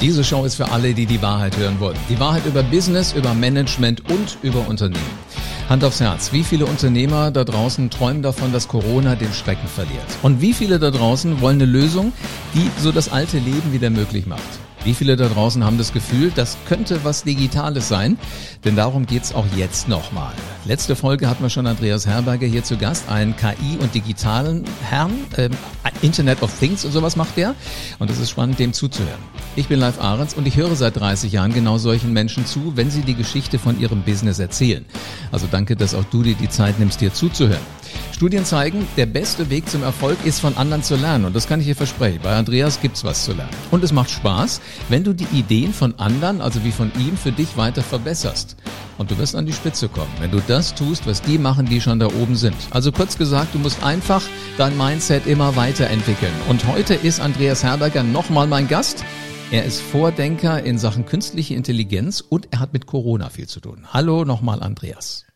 Diese 0.00 0.22
Show 0.22 0.44
ist 0.44 0.54
für 0.54 0.70
alle, 0.70 0.94
die 0.94 1.06
die 1.06 1.20
Wahrheit 1.22 1.56
hören 1.56 1.80
wollen. 1.80 1.98
Die 2.08 2.20
Wahrheit 2.20 2.46
über 2.46 2.62
Business, 2.62 3.12
über 3.12 3.34
Management 3.34 4.08
und 4.08 4.38
über 4.42 4.68
Unternehmen. 4.68 5.02
Hand 5.68 5.82
aufs 5.82 6.00
Herz, 6.00 6.32
wie 6.32 6.44
viele 6.44 6.66
Unternehmer 6.66 7.32
da 7.32 7.42
draußen 7.42 7.90
träumen 7.90 8.22
davon, 8.22 8.52
dass 8.52 8.68
Corona 8.68 9.16
den 9.16 9.32
Schrecken 9.32 9.66
verliert? 9.66 10.06
Und 10.22 10.40
wie 10.40 10.52
viele 10.52 10.78
da 10.78 10.92
draußen 10.92 11.40
wollen 11.40 11.56
eine 11.56 11.70
Lösung, 11.70 12.12
die 12.54 12.70
so 12.80 12.92
das 12.92 13.10
alte 13.10 13.38
Leben 13.38 13.72
wieder 13.72 13.90
möglich 13.90 14.26
macht? 14.26 14.67
Wie 14.84 14.94
viele 14.94 15.16
da 15.16 15.28
draußen 15.28 15.64
haben 15.64 15.78
das 15.78 15.92
Gefühl, 15.92 16.32
das 16.34 16.56
könnte 16.66 17.04
was 17.04 17.24
Digitales 17.24 17.88
sein? 17.88 18.18
Denn 18.64 18.76
darum 18.76 19.06
geht's 19.06 19.34
auch 19.34 19.46
jetzt 19.56 19.88
nochmal. 19.88 20.32
Letzte 20.64 20.96
Folge 20.96 21.28
hatten 21.28 21.42
wir 21.42 21.50
schon 21.50 21.66
Andreas 21.66 22.06
Herberger 22.06 22.46
hier 22.46 22.64
zu 22.64 22.76
Gast, 22.76 23.08
einen 23.08 23.36
KI- 23.36 23.78
und 23.80 23.94
digitalen 23.94 24.64
Herrn, 24.88 25.12
äh, 25.36 25.50
Internet 26.02 26.42
of 26.42 26.56
Things 26.58 26.84
und 26.84 26.92
sowas 26.92 27.16
macht 27.16 27.36
der. 27.36 27.54
Und 27.98 28.10
es 28.10 28.18
ist 28.18 28.30
spannend, 28.30 28.58
dem 28.58 28.72
zuzuhören. 28.72 29.20
Ich 29.56 29.68
bin 29.68 29.80
Live 29.80 30.00
Ahrens 30.00 30.34
und 30.34 30.46
ich 30.46 30.56
höre 30.56 30.76
seit 30.76 30.96
30 30.96 31.32
Jahren 31.32 31.52
genau 31.52 31.78
solchen 31.78 32.12
Menschen 32.12 32.46
zu, 32.46 32.76
wenn 32.76 32.90
sie 32.90 33.02
die 33.02 33.14
Geschichte 33.14 33.58
von 33.58 33.80
ihrem 33.80 34.02
Business 34.02 34.38
erzählen. 34.38 34.84
Also 35.32 35.48
danke, 35.50 35.74
dass 35.76 35.94
auch 35.94 36.04
du 36.04 36.22
dir 36.22 36.34
die 36.34 36.48
Zeit 36.48 36.78
nimmst, 36.78 37.00
dir 37.00 37.12
zuzuhören. 37.12 37.77
Studien 38.12 38.44
zeigen, 38.44 38.86
der 38.96 39.06
beste 39.06 39.48
Weg 39.50 39.68
zum 39.68 39.82
Erfolg 39.82 40.18
ist 40.24 40.40
von 40.40 40.56
anderen 40.56 40.82
zu 40.82 40.96
lernen. 40.96 41.24
Und 41.24 41.36
das 41.36 41.46
kann 41.46 41.60
ich 41.60 41.66
dir 41.66 41.76
versprechen. 41.76 42.20
Bei 42.22 42.34
Andreas 42.34 42.80
gibt's 42.80 43.04
was 43.04 43.24
zu 43.24 43.32
lernen. 43.32 43.52
Und 43.70 43.84
es 43.84 43.92
macht 43.92 44.10
Spaß, 44.10 44.60
wenn 44.88 45.04
du 45.04 45.12
die 45.12 45.28
Ideen 45.32 45.72
von 45.72 45.98
anderen, 45.98 46.40
also 46.40 46.64
wie 46.64 46.72
von 46.72 46.90
ihm, 46.98 47.16
für 47.16 47.32
dich 47.32 47.56
weiter 47.56 47.82
verbesserst. 47.82 48.56
Und 48.98 49.12
du 49.12 49.18
wirst 49.18 49.36
an 49.36 49.46
die 49.46 49.52
Spitze 49.52 49.88
kommen, 49.88 50.10
wenn 50.18 50.32
du 50.32 50.40
das 50.48 50.74
tust, 50.74 51.06
was 51.06 51.22
die 51.22 51.38
machen, 51.38 51.66
die 51.66 51.80
schon 51.80 52.00
da 52.00 52.06
oben 52.06 52.34
sind. 52.34 52.56
Also 52.70 52.90
kurz 52.90 53.16
gesagt, 53.16 53.54
du 53.54 53.58
musst 53.60 53.82
einfach 53.84 54.22
dein 54.56 54.76
Mindset 54.76 55.26
immer 55.26 55.54
weiterentwickeln. 55.54 56.32
Und 56.48 56.66
heute 56.66 56.94
ist 56.94 57.20
Andreas 57.20 57.62
Herberger 57.62 58.02
nochmal 58.02 58.48
mein 58.48 58.66
Gast. 58.66 59.04
Er 59.50 59.64
ist 59.64 59.80
Vordenker 59.80 60.62
in 60.62 60.76
Sachen 60.76 61.06
künstliche 61.06 61.54
Intelligenz 61.54 62.20
und 62.20 62.48
er 62.50 62.58
hat 62.58 62.72
mit 62.72 62.86
Corona 62.86 63.30
viel 63.30 63.46
zu 63.46 63.60
tun. 63.60 63.86
Hallo 63.92 64.24
nochmal, 64.24 64.62
Andreas. 64.62 65.27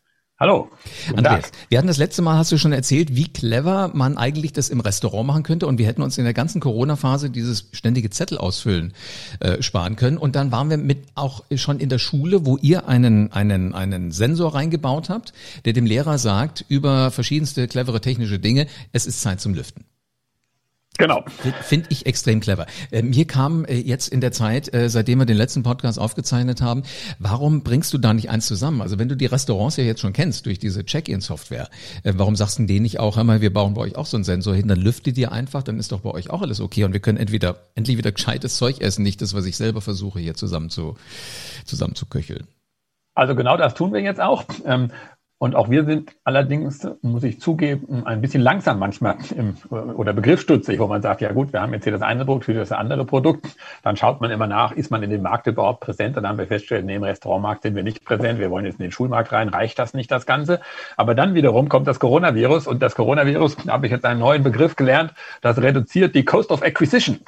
Hallo. 0.43 0.69
Andreas, 1.15 1.53
wir 1.69 1.77
hatten 1.77 1.87
das 1.87 1.95
letzte 1.95 2.21
Mal, 2.21 2.37
hast 2.37 2.51
du 2.51 2.57
schon 2.57 2.73
erzählt, 2.73 3.15
wie 3.15 3.31
clever 3.31 3.91
man 3.93 4.17
eigentlich 4.17 4.51
das 4.51 4.67
im 4.67 4.81
Restaurant 4.81 5.25
machen 5.25 5.43
könnte 5.43 5.67
und 5.67 5.77
wir 5.77 5.87
hätten 5.87 6.01
uns 6.01 6.17
in 6.17 6.25
der 6.25 6.33
ganzen 6.33 6.59
Corona-Phase 6.59 7.29
dieses 7.29 7.69
ständige 7.71 8.09
Zettel 8.09 8.37
ausfüllen 8.37 8.91
äh, 9.39 9.61
sparen 9.61 9.95
können 9.95 10.17
und 10.17 10.35
dann 10.35 10.51
waren 10.51 10.69
wir 10.69 10.75
mit 10.75 11.05
auch 11.15 11.45
schon 11.55 11.79
in 11.79 11.87
der 11.87 11.97
Schule, 11.97 12.45
wo 12.45 12.57
ihr 12.57 12.89
einen, 12.89 13.31
einen, 13.31 13.73
einen 13.73 14.11
Sensor 14.11 14.53
reingebaut 14.53 15.07
habt, 15.07 15.31
der 15.63 15.71
dem 15.71 15.85
Lehrer 15.85 16.17
sagt 16.17 16.65
über 16.67 17.09
verschiedenste 17.11 17.65
clevere 17.69 18.01
technische 18.01 18.37
Dinge, 18.37 18.67
es 18.91 19.05
ist 19.05 19.21
Zeit 19.21 19.39
zum 19.39 19.53
Lüften. 19.53 19.85
Genau. 20.99 21.25
Finde 21.61 21.87
ich 21.89 22.05
extrem 22.05 22.39
clever. 22.39 22.67
Äh, 22.91 23.01
mir 23.01 23.25
kam 23.25 23.65
äh, 23.65 23.79
jetzt 23.79 24.09
in 24.09 24.21
der 24.21 24.31
Zeit, 24.31 24.71
äh, 24.73 24.89
seitdem 24.89 25.19
wir 25.19 25.25
den 25.25 25.37
letzten 25.37 25.63
Podcast 25.63 25.97
aufgezeichnet 25.97 26.61
haben, 26.61 26.83
warum 27.17 27.63
bringst 27.63 27.93
du 27.93 27.97
da 27.97 28.13
nicht 28.13 28.29
eins 28.29 28.45
zusammen? 28.45 28.81
Also 28.81 28.99
wenn 28.99 29.09
du 29.09 29.17
die 29.17 29.25
Restaurants 29.25 29.77
ja 29.77 29.83
jetzt 29.83 30.01
schon 30.01 30.13
kennst 30.13 30.45
durch 30.45 30.59
diese 30.59 30.85
Check-in-Software, 30.85 31.69
warum 32.03 32.35
sagst 32.35 32.59
du 32.59 32.65
denen 32.65 32.83
nicht 32.83 32.99
auch, 32.99 33.17
hör 33.17 33.23
mal, 33.23 33.41
wir 33.41 33.51
bauen 33.51 33.73
bei 33.73 33.81
euch 33.81 33.95
auch 33.95 34.05
so 34.05 34.17
einen 34.17 34.23
Sensor 34.23 34.53
hin, 34.53 34.67
dann 34.67 34.79
lüftet 34.79 35.17
ihr 35.17 35.31
einfach, 35.31 35.63
dann 35.63 35.79
ist 35.79 35.91
doch 35.91 36.01
bei 36.01 36.11
euch 36.11 36.29
auch 36.29 36.41
alles 36.41 36.61
okay 36.61 36.83
und 36.83 36.93
wir 36.93 36.99
können 36.99 37.17
entweder 37.17 37.67
endlich 37.73 37.97
wieder 37.97 38.11
gescheites 38.11 38.57
Zeug 38.57 38.79
essen, 38.79 39.01
nicht 39.01 39.21
das, 39.21 39.33
was 39.33 39.45
ich 39.45 39.57
selber 39.57 39.81
versuche 39.81 40.19
hier 40.19 40.35
zusammen 40.35 40.69
zu, 40.69 40.95
zusammen 41.65 41.95
zu 41.95 42.05
köcheln. 42.05 42.47
Also 43.15 43.35
genau 43.35 43.57
das 43.57 43.73
tun 43.73 43.93
wir 43.93 44.01
jetzt 44.01 44.21
auch. 44.21 44.43
Ähm, 44.65 44.91
und 45.37 45.55
auch 45.55 45.69
wir 45.69 45.83
sind 45.83 46.15
allerdings, 46.23 46.87
muss 47.01 47.23
ich 47.23 47.41
zugeben, 47.41 48.05
ein 48.05 48.21
bisschen 48.21 48.41
langsam 48.41 48.79
manchmal 48.79 49.17
im, 49.35 49.57
oder 49.69 50.13
begriffsstutzig, 50.13 50.79
wo 50.79 50.87
man 50.87 51.01
sagt, 51.01 51.19
ja 51.19 51.33
gut, 51.33 51.51
wir 51.51 51.61
haben 51.61 51.73
jetzt 51.73 51.83
hier 51.83 51.91
das 51.91 52.01
eine 52.01 52.23
Produkt 52.23 52.45
für 52.45 52.53
das 52.53 52.71
andere 52.71 53.03
Produkt. 53.03 53.47
Dann 53.83 53.97
schaut 53.97 54.21
man 54.21 54.31
immer 54.31 54.47
nach, 54.47 54.71
ist 54.71 54.89
man 54.89 55.03
in 55.03 55.09
dem 55.09 55.21
Markt 55.21 55.47
überhaupt 55.47 55.81
präsent? 55.81 56.15
Dann 56.15 56.25
haben 56.25 56.37
wir 56.37 56.47
festgestellt, 56.47 56.85
nee, 56.85 56.95
im 56.95 57.03
Restaurantmarkt 57.03 57.63
sind 57.63 57.75
wir 57.75 57.83
nicht 57.83 58.05
präsent. 58.05 58.39
Wir 58.39 58.51
wollen 58.51 58.65
jetzt 58.65 58.79
in 58.79 58.83
den 58.83 58.93
Schulmarkt 58.93 59.33
rein. 59.33 59.49
Reicht 59.49 59.77
das 59.79 59.93
nicht, 59.93 60.09
das 60.11 60.25
Ganze? 60.25 60.61
Aber 60.95 61.13
dann 61.13 61.33
wiederum 61.33 61.67
kommt 61.67 61.87
das 61.87 61.99
Coronavirus 61.99 62.67
und 62.67 62.81
das 62.81 62.95
Coronavirus, 62.95 63.57
da 63.65 63.73
habe 63.73 63.87
ich 63.87 63.91
jetzt 63.91 64.05
einen 64.05 64.21
neuen 64.21 64.43
Begriff 64.43 64.77
gelernt, 64.77 65.13
das 65.41 65.61
reduziert 65.61 66.15
die 66.15 66.23
Cost 66.23 66.51
of 66.51 66.61
Acquisition. 66.63 67.19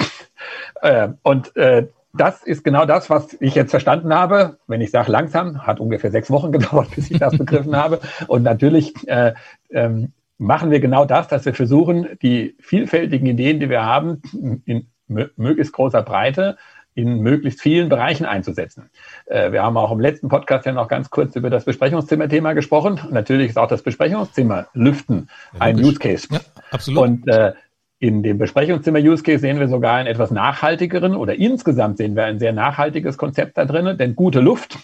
Äh, 0.81 1.09
und 1.23 1.55
äh, 1.55 1.87
das 2.17 2.43
ist 2.43 2.63
genau 2.63 2.85
das, 2.85 3.09
was 3.09 3.35
ich 3.39 3.55
jetzt 3.55 3.71
verstanden 3.71 4.13
habe. 4.13 4.57
Wenn 4.67 4.81
ich 4.81 4.91
sage 4.91 5.11
langsam, 5.11 5.65
hat 5.65 5.79
ungefähr 5.79 6.11
sechs 6.11 6.29
Wochen 6.29 6.51
gedauert, 6.53 6.89
bis 6.95 7.11
ich 7.11 7.19
das 7.19 7.37
begriffen 7.37 7.75
habe. 7.75 7.99
Und 8.27 8.43
natürlich 8.43 8.93
äh, 9.07 9.33
ähm, 9.69 10.13
machen 10.37 10.71
wir 10.71 10.79
genau 10.79 11.05
das, 11.05 11.27
dass 11.27 11.45
wir 11.45 11.53
versuchen, 11.53 12.07
die 12.21 12.55
vielfältigen 12.59 13.27
Ideen, 13.27 13.59
die 13.59 13.69
wir 13.69 13.85
haben, 13.85 14.21
in 14.65 14.87
möglichst 15.07 15.73
großer 15.73 16.01
Breite 16.01 16.57
in 16.95 17.19
möglichst 17.19 17.61
vielen 17.61 17.89
Bereichen 17.89 18.25
einzusetzen. 18.25 18.89
Äh, 19.25 19.51
wir 19.51 19.61
haben 19.61 19.75
auch 19.75 19.91
im 19.91 19.99
letzten 19.99 20.29
Podcast 20.29 20.65
ja 20.65 20.71
noch 20.71 20.87
ganz 20.87 21.09
kurz 21.09 21.35
über 21.35 21.49
das 21.49 21.65
Besprechungszimmer-Thema 21.65 22.53
gesprochen. 22.53 23.01
Und 23.03 23.11
natürlich 23.11 23.49
ist 23.49 23.57
auch 23.57 23.67
das 23.67 23.83
Besprechungszimmer 23.83 24.67
Lüften 24.73 25.29
ja, 25.53 25.59
ein 25.59 25.77
Use 25.77 25.99
Case. 25.99 26.27
Ja, 26.31 26.39
absolut. 26.71 27.03
Und 27.03 27.27
äh, 27.27 27.53
in 27.99 28.23
dem 28.23 28.37
Besprechungszimmer-Use 28.37 29.23
Case 29.23 29.39
sehen 29.39 29.59
wir 29.59 29.67
sogar 29.67 29.95
einen 29.95 30.07
etwas 30.07 30.31
nachhaltigeren 30.31 31.15
oder 31.15 31.35
insgesamt 31.35 31.97
sehen 31.97 32.15
wir 32.15 32.25
ein 32.25 32.39
sehr 32.39 32.53
nachhaltiges 32.53 33.17
Konzept 33.17 33.57
da 33.57 33.65
drin, 33.65 33.97
denn 33.97 34.15
gute 34.15 34.41
Luft 34.41 34.77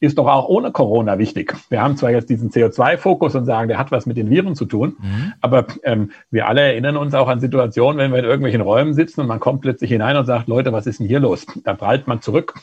ist 0.00 0.16
doch 0.16 0.26
auch 0.26 0.48
ohne 0.48 0.72
Corona 0.72 1.18
wichtig. 1.18 1.54
Wir 1.68 1.82
haben 1.82 1.96
zwar 1.96 2.10
jetzt 2.10 2.30
diesen 2.30 2.50
CO2-Fokus 2.50 3.34
und 3.34 3.44
sagen, 3.44 3.68
der 3.68 3.78
hat 3.78 3.90
was 3.90 4.06
mit 4.06 4.16
den 4.16 4.30
Viren 4.30 4.54
zu 4.56 4.64
tun, 4.64 4.96
mhm. 4.98 5.32
aber 5.42 5.66
ähm, 5.82 6.10
wir 6.30 6.48
alle 6.48 6.62
erinnern 6.62 6.96
uns 6.96 7.14
auch 7.14 7.28
an 7.28 7.40
Situationen, 7.40 7.98
wenn 7.98 8.10
wir 8.10 8.18
in 8.18 8.24
irgendwelchen 8.24 8.62
Räumen 8.62 8.94
sitzen 8.94 9.20
und 9.20 9.26
man 9.26 9.40
kommt 9.40 9.60
plötzlich 9.60 9.90
hinein 9.90 10.16
und 10.16 10.24
sagt, 10.24 10.48
Leute, 10.48 10.72
was 10.72 10.86
ist 10.86 11.00
denn 11.00 11.06
hier 11.06 11.20
los? 11.20 11.46
Da 11.64 11.74
prallt 11.74 12.06
man 12.06 12.22
zurück. 12.22 12.54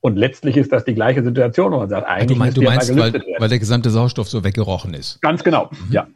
Und 0.00 0.16
letztlich 0.16 0.56
ist 0.56 0.72
das 0.72 0.84
die 0.84 0.94
gleiche 0.94 1.22
Situation, 1.22 1.72
wo 1.72 1.78
man 1.78 1.88
sagt, 1.88 2.08
eigentlich 2.08 2.38
du, 2.38 2.44
mein, 2.44 2.54
du 2.54 2.62
meinst, 2.62 2.96
weil, 2.96 3.22
weil 3.38 3.48
der 3.48 3.58
gesamte 3.58 3.90
Sauerstoff 3.90 4.28
so 4.28 4.44
weggerochen 4.44 4.94
ist. 4.94 5.20
Ganz 5.20 5.44
genau, 5.44 5.70
mhm. 5.70 5.92
ja. 5.92 6.06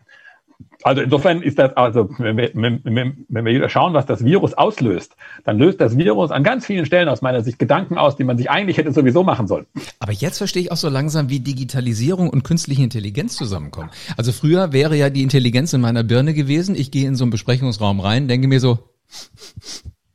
Also 0.84 1.00
insofern 1.00 1.40
ist 1.40 1.58
das, 1.58 1.72
also 1.78 2.10
wenn 2.18 2.36
wir, 2.36 2.50
wenn, 2.54 3.44
wir 3.44 3.68
schauen, 3.70 3.94
was 3.94 4.04
das 4.04 4.22
Virus 4.22 4.52
auslöst, 4.52 5.16
dann 5.44 5.58
löst 5.58 5.80
das 5.80 5.96
Virus 5.96 6.30
an 6.30 6.44
ganz 6.44 6.66
vielen 6.66 6.84
Stellen 6.84 7.08
aus 7.08 7.22
meiner 7.22 7.42
Sicht 7.42 7.58
Gedanken 7.58 7.96
aus, 7.96 8.16
die 8.16 8.24
man 8.24 8.36
sich 8.36 8.50
eigentlich 8.50 8.76
hätte 8.76 8.92
sowieso 8.92 9.24
machen 9.24 9.46
sollen. 9.46 9.64
Aber 9.98 10.12
jetzt 10.12 10.36
verstehe 10.36 10.60
ich 10.60 10.72
auch 10.72 10.76
so 10.76 10.90
langsam, 10.90 11.30
wie 11.30 11.40
Digitalisierung 11.40 12.28
und 12.28 12.44
künstliche 12.44 12.82
Intelligenz 12.82 13.34
zusammenkommen. 13.34 13.88
Also 14.18 14.30
früher 14.32 14.74
wäre 14.74 14.94
ja 14.94 15.08
die 15.08 15.22
Intelligenz 15.22 15.72
in 15.72 15.80
meiner 15.80 16.02
Birne 16.02 16.34
gewesen. 16.34 16.74
Ich 16.74 16.90
gehe 16.90 17.08
in 17.08 17.16
so 17.16 17.24
einen 17.24 17.30
Besprechungsraum 17.30 18.00
rein, 18.00 18.28
denke 18.28 18.46
mir 18.46 18.60
so, 18.60 18.78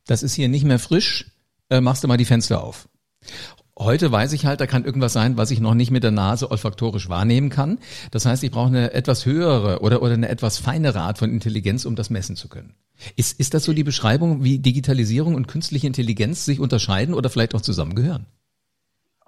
das 0.05 0.21
ist 0.21 0.35
hier 0.35 0.49
nicht 0.49 0.65
mehr 0.65 0.77
frisch, 0.79 1.31
äh, 1.71 1.81
machst 1.81 2.03
du 2.03 2.07
mal 2.07 2.17
die 2.17 2.25
Fenster 2.25 2.63
auf. 2.63 2.87
Heute 3.81 4.11
weiß 4.11 4.33
ich 4.33 4.45
halt, 4.45 4.59
da 4.59 4.67
kann 4.67 4.83
irgendwas 4.83 5.13
sein, 5.13 5.37
was 5.37 5.51
ich 5.51 5.61
noch 5.61 5.73
nicht 5.73 5.89
mit 5.89 6.03
der 6.03 6.11
Nase 6.11 6.51
olfaktorisch 6.51 7.07
wahrnehmen 7.07 7.49
kann. 7.49 7.79
Das 8.11 8.25
heißt, 8.25 8.43
ich 8.43 8.51
brauche 8.51 8.67
eine 8.67 8.91
etwas 8.91 9.25
höhere 9.25 9.79
oder, 9.79 10.01
oder 10.01 10.15
eine 10.15 10.27
etwas 10.27 10.57
feinere 10.57 10.99
Art 10.99 11.17
von 11.17 11.31
Intelligenz, 11.31 11.85
um 11.85 11.95
das 11.95 12.09
messen 12.09 12.35
zu 12.35 12.49
können. 12.49 12.73
Ist, 13.15 13.39
ist 13.39 13.53
das 13.53 13.63
so 13.63 13.71
die 13.71 13.85
Beschreibung, 13.85 14.43
wie 14.43 14.59
Digitalisierung 14.59 15.33
und 15.33 15.47
künstliche 15.47 15.87
Intelligenz 15.87 16.43
sich 16.43 16.59
unterscheiden 16.59 17.13
oder 17.13 17.29
vielleicht 17.29 17.55
auch 17.55 17.61
zusammengehören? 17.61 18.25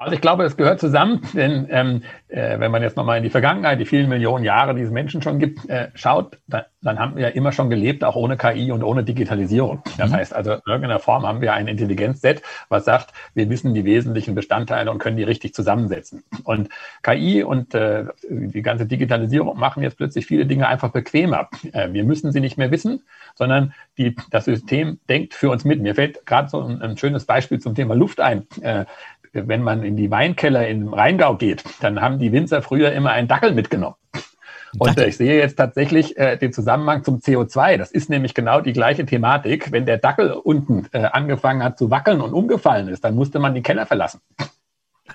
Also 0.01 0.15
ich 0.15 0.21
glaube, 0.21 0.45
es 0.45 0.57
gehört 0.57 0.79
zusammen, 0.79 1.21
denn 1.33 1.67
ähm, 1.69 2.01
äh, 2.27 2.59
wenn 2.59 2.71
man 2.71 2.81
jetzt 2.81 2.97
nochmal 2.97 3.17
in 3.17 3.23
die 3.23 3.29
Vergangenheit, 3.29 3.79
die 3.79 3.85
vielen 3.85 4.09
Millionen 4.09 4.43
Jahre, 4.43 4.73
die 4.73 4.81
es 4.81 4.89
Menschen 4.89 5.21
schon 5.21 5.37
gibt, 5.37 5.69
äh, 5.69 5.89
schaut, 5.93 6.39
dann, 6.47 6.63
dann 6.81 6.97
haben 6.97 7.15
wir 7.15 7.21
ja 7.21 7.29
immer 7.29 7.51
schon 7.51 7.69
gelebt, 7.69 8.03
auch 8.03 8.15
ohne 8.15 8.35
KI 8.35 8.71
und 8.71 8.81
ohne 8.81 9.03
Digitalisierung. 9.03 9.83
Das 9.99 10.09
mhm. 10.09 10.15
heißt 10.15 10.33
also, 10.33 10.53
in 10.53 10.61
irgendeiner 10.65 10.97
Form 10.97 11.27
haben 11.27 11.39
wir 11.39 11.53
ein 11.53 11.67
Intelligenzset, 11.67 12.41
was 12.67 12.83
sagt, 12.85 13.13
wir 13.35 13.47
wissen 13.51 13.75
die 13.75 13.85
wesentlichen 13.85 14.33
Bestandteile 14.33 14.89
und 14.89 14.97
können 14.97 15.17
die 15.17 15.23
richtig 15.23 15.53
zusammensetzen. 15.53 16.23
Und 16.45 16.69
KI 17.03 17.43
und 17.43 17.75
äh, 17.75 18.05
die 18.27 18.63
ganze 18.63 18.87
Digitalisierung 18.87 19.59
machen 19.59 19.83
jetzt 19.83 19.97
plötzlich 19.97 20.25
viele 20.25 20.47
Dinge 20.47 20.67
einfach 20.67 20.89
bequemer. 20.89 21.47
Äh, 21.73 21.93
wir 21.93 22.05
müssen 22.05 22.31
sie 22.31 22.39
nicht 22.39 22.57
mehr 22.57 22.71
wissen, 22.71 23.03
sondern 23.35 23.75
die, 23.99 24.15
das 24.31 24.45
System 24.45 24.99
denkt 25.07 25.35
für 25.35 25.51
uns 25.51 25.63
mit. 25.63 25.79
Mir 25.79 25.93
fällt 25.93 26.25
gerade 26.25 26.49
so 26.49 26.59
ein, 26.59 26.81
ein 26.81 26.97
schönes 26.97 27.25
Beispiel 27.25 27.59
zum 27.59 27.75
Thema 27.75 27.93
Luft 27.93 28.19
ein. 28.19 28.47
Wenn 29.33 29.63
man 29.63 29.83
in 29.83 29.95
die 29.95 30.11
Weinkeller 30.11 30.67
im 30.67 30.93
Rheingau 30.93 31.35
geht, 31.35 31.63
dann 31.79 32.01
haben 32.01 32.19
die 32.19 32.31
Winzer 32.31 32.61
früher 32.61 32.91
immer 32.91 33.11
einen 33.11 33.27
Dackel 33.27 33.53
mitgenommen. 33.53 33.95
Und 34.77 34.97
äh, 34.97 35.07
ich 35.07 35.17
sehe 35.17 35.37
jetzt 35.37 35.55
tatsächlich 35.55 36.17
äh, 36.17 36.37
den 36.37 36.53
Zusammenhang 36.53 37.03
zum 37.03 37.17
CO2. 37.17 37.77
Das 37.77 37.91
ist 37.91 38.09
nämlich 38.09 38.33
genau 38.33 38.61
die 38.61 38.73
gleiche 38.73 39.05
Thematik. 39.05 39.71
Wenn 39.71 39.85
der 39.85 39.97
Dackel 39.97 40.31
unten 40.31 40.87
äh, 40.91 41.03
angefangen 41.03 41.63
hat 41.63 41.77
zu 41.77 41.91
wackeln 41.91 42.21
und 42.21 42.33
umgefallen 42.33 42.87
ist, 42.87 43.03
dann 43.03 43.15
musste 43.15 43.39
man 43.39 43.53
die 43.53 43.61
Keller 43.61 43.85
verlassen. 43.85 44.21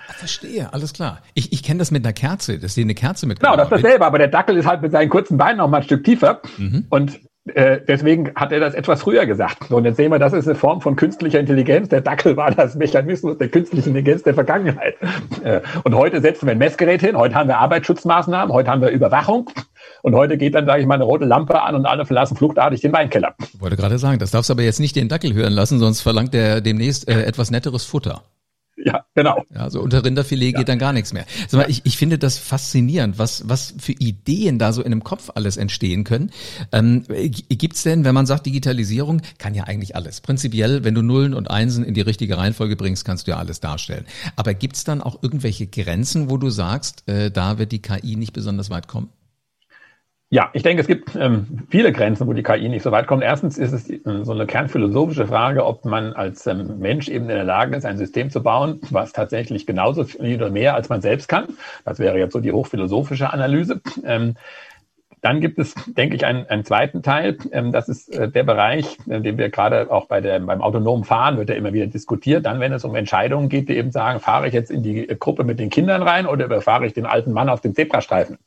Verstehe, 0.09 0.71
alles 0.73 0.93
klar. 0.93 1.21
Ich, 1.33 1.53
ich 1.53 1.63
kenne 1.63 1.79
das 1.79 1.91
mit 1.91 2.05
einer 2.05 2.13
Kerze, 2.13 2.59
dass 2.59 2.75
die 2.75 2.81
eine 2.81 2.93
Kerze 2.95 3.25
mit. 3.25 3.39
Genau, 3.39 3.55
das 3.55 3.71
ist 3.71 3.83
dasselbe, 3.83 4.05
aber 4.05 4.19
der 4.19 4.27
Dackel 4.27 4.57
ist 4.57 4.67
halt 4.67 4.81
mit 4.81 4.91
seinen 4.91 5.09
kurzen 5.09 5.37
Beinen 5.37 5.57
noch 5.57 5.67
mal 5.67 5.77
ein 5.77 5.83
Stück 5.83 6.03
tiefer. 6.03 6.41
Mhm. 6.57 6.85
Und 6.89 7.19
äh, 7.55 7.81
deswegen 7.87 8.31
hat 8.35 8.51
er 8.51 8.59
das 8.59 8.73
etwas 8.73 9.01
früher 9.01 9.25
gesagt. 9.25 9.71
Und 9.71 9.85
jetzt 9.85 9.97
sehen 9.97 10.11
wir, 10.11 10.19
das 10.19 10.33
ist 10.33 10.47
eine 10.47 10.55
Form 10.55 10.81
von 10.81 10.95
künstlicher 10.95 11.39
Intelligenz. 11.39 11.89
Der 11.89 12.01
Dackel 12.01 12.37
war 12.37 12.51
das 12.51 12.75
Mechanismus 12.75 13.37
der 13.37 13.49
künstlichen 13.49 13.89
Intelligenz 13.89 14.23
der 14.23 14.33
Vergangenheit. 14.33 14.95
Äh, 15.43 15.61
und 15.83 15.95
heute 15.95 16.21
setzen 16.21 16.47
wir 16.47 16.51
ein 16.51 16.57
Messgerät 16.57 17.01
hin, 17.01 17.17
heute 17.17 17.35
haben 17.35 17.47
wir 17.47 17.57
Arbeitsschutzmaßnahmen, 17.57 18.53
heute 18.53 18.69
haben 18.69 18.81
wir 18.81 18.89
Überwachung. 18.89 19.49
Und 20.01 20.15
heute 20.15 20.37
geht 20.37 20.55
dann, 20.55 20.65
sage 20.65 20.81
ich 20.81 20.87
mal, 20.87 20.95
eine 20.95 21.03
rote 21.03 21.25
Lampe 21.25 21.61
an 21.61 21.75
und 21.75 21.85
alle 21.85 22.05
verlassen 22.05 22.37
fluchtartig 22.37 22.81
den 22.81 22.93
Weinkeller. 22.93 23.35
Ich 23.39 23.59
wollte 23.59 23.75
gerade 23.75 23.97
sagen, 23.97 24.19
das 24.19 24.31
darfst 24.31 24.49
du 24.49 24.53
aber 24.53 24.63
jetzt 24.63 24.79
nicht 24.79 24.95
den 24.95 25.09
Dackel 25.09 25.33
hören 25.33 25.53
lassen, 25.53 25.79
sonst 25.79 26.01
verlangt 26.01 26.33
er 26.35 26.61
demnächst 26.61 27.07
äh, 27.07 27.23
etwas 27.23 27.51
netteres 27.51 27.83
Futter. 27.83 28.23
Ja, 28.77 29.05
genau. 29.15 29.43
Ja, 29.53 29.61
also 29.61 29.81
unter 29.81 30.05
Rinderfilet 30.05 30.53
ja. 30.53 30.59
geht 30.59 30.69
dann 30.69 30.77
gar 30.77 30.93
nichts 30.93 31.11
mehr. 31.11 31.25
Sag 31.47 31.61
mal, 31.61 31.69
ich, 31.69 31.81
ich 31.83 31.97
finde 31.97 32.19
das 32.19 32.37
faszinierend, 32.37 33.17
was, 33.17 33.49
was 33.49 33.73
für 33.79 33.93
Ideen 33.93 34.59
da 34.59 34.71
so 34.71 34.81
in 34.81 34.91
einem 34.91 35.03
Kopf 35.03 35.31
alles 35.33 35.57
entstehen 35.57 36.03
können. 36.03 36.31
Ähm, 36.71 37.03
gibt's 37.07 37.83
denn, 37.83 38.05
wenn 38.05 38.13
man 38.13 38.27
sagt, 38.27 38.45
Digitalisierung 38.45 39.21
kann 39.39 39.55
ja 39.55 39.63
eigentlich 39.63 39.95
alles. 39.95 40.21
Prinzipiell, 40.21 40.83
wenn 40.83 40.93
du 40.93 41.01
Nullen 41.01 41.33
und 41.33 41.49
Einsen 41.49 41.83
in 41.83 41.95
die 41.95 42.01
richtige 42.01 42.37
Reihenfolge 42.37 42.75
bringst, 42.75 43.03
kannst 43.03 43.27
du 43.27 43.31
ja 43.31 43.37
alles 43.37 43.59
darstellen. 43.59 44.05
Aber 44.35 44.53
gibt's 44.53 44.83
dann 44.83 45.01
auch 45.01 45.23
irgendwelche 45.23 45.65
Grenzen, 45.65 46.29
wo 46.29 46.37
du 46.37 46.49
sagst, 46.49 47.07
äh, 47.07 47.31
da 47.31 47.57
wird 47.57 47.71
die 47.71 47.81
KI 47.81 48.15
nicht 48.15 48.33
besonders 48.33 48.69
weit 48.69 48.87
kommen? 48.87 49.09
Ja, 50.29 50.49
ich 50.51 50.61
denke, 50.61 50.81
es 50.81 50.87
gibt 50.87 51.15
ähm, 51.15 51.65
viele 51.69 51.93
Grenzen, 51.93 52.27
wo 52.27 52.33
die 52.33 52.43
KI 52.43 52.67
nicht 52.67 52.83
so 52.83 52.91
weit 52.91 53.07
kommt. 53.07 53.23
Erstens 53.23 53.57
ist 53.57 53.71
es 53.71 53.89
äh, 53.89 54.01
so 54.23 54.33
eine 54.33 54.45
kernphilosophische 54.45 55.25
Frage, 55.25 55.65
ob 55.65 55.85
man 55.85 56.11
als 56.11 56.45
ähm, 56.47 56.79
Mensch 56.79 57.07
eben 57.07 57.29
in 57.29 57.35
der 57.35 57.45
Lage 57.45 57.77
ist, 57.77 57.85
ein 57.85 57.97
System 57.97 58.29
zu 58.29 58.43
bauen, 58.43 58.81
was 58.89 59.13
tatsächlich 59.13 59.65
genauso 59.65 60.03
viel 60.03 60.35
oder 60.35 60.49
mehr 60.49 60.75
als 60.75 60.89
man 60.89 61.01
selbst 61.01 61.29
kann. 61.29 61.47
Das 61.85 61.99
wäre 61.99 62.17
jetzt 62.19 62.33
so 62.33 62.41
die 62.41 62.51
hochphilosophische 62.51 63.31
Analyse. 63.31 63.79
Ähm, 64.03 64.35
dann 65.21 65.41
gibt 65.41 65.57
es, 65.59 65.73
denke 65.85 66.15
ich, 66.15 66.25
einen, 66.25 66.45
einen 66.47 66.63
zweiten 66.63 67.01
Teil. 67.01 67.37
Ähm, 67.51 67.71
das 67.71 67.89
ist 67.89 68.15
äh, 68.15 68.29
der 68.29 68.43
Bereich, 68.43 68.97
äh, 69.09 69.19
den 69.21 69.37
wir 69.37 69.49
gerade 69.49 69.89
auch 69.91 70.07
bei 70.07 70.21
der, 70.21 70.39
beim 70.39 70.61
autonomen 70.61 71.03
Fahren 71.03 71.37
wird 71.37 71.49
ja 71.49 71.55
immer 71.55 71.73
wieder 71.73 71.87
diskutiert. 71.87 72.45
Dann, 72.45 72.59
wenn 72.59 72.73
es 72.73 72.83
um 72.85 72.95
Entscheidungen 72.95 73.49
geht, 73.49 73.69
die 73.69 73.77
eben 73.77 73.91
sagen, 73.91 74.19
fahre 74.19 74.47
ich 74.47 74.53
jetzt 74.53 74.71
in 74.71 74.83
die 74.83 75.07
Gruppe 75.19 75.43
mit 75.43 75.59
den 75.59 75.69
Kindern 75.69 76.03
rein 76.03 76.27
oder 76.27 76.45
überfahre 76.45 76.85
ich 76.85 76.93
den 76.93 77.05
alten 77.05 77.31
Mann 77.33 77.49
auf 77.49 77.61
dem 77.61 77.73
Zebrastreifen? 77.73 78.37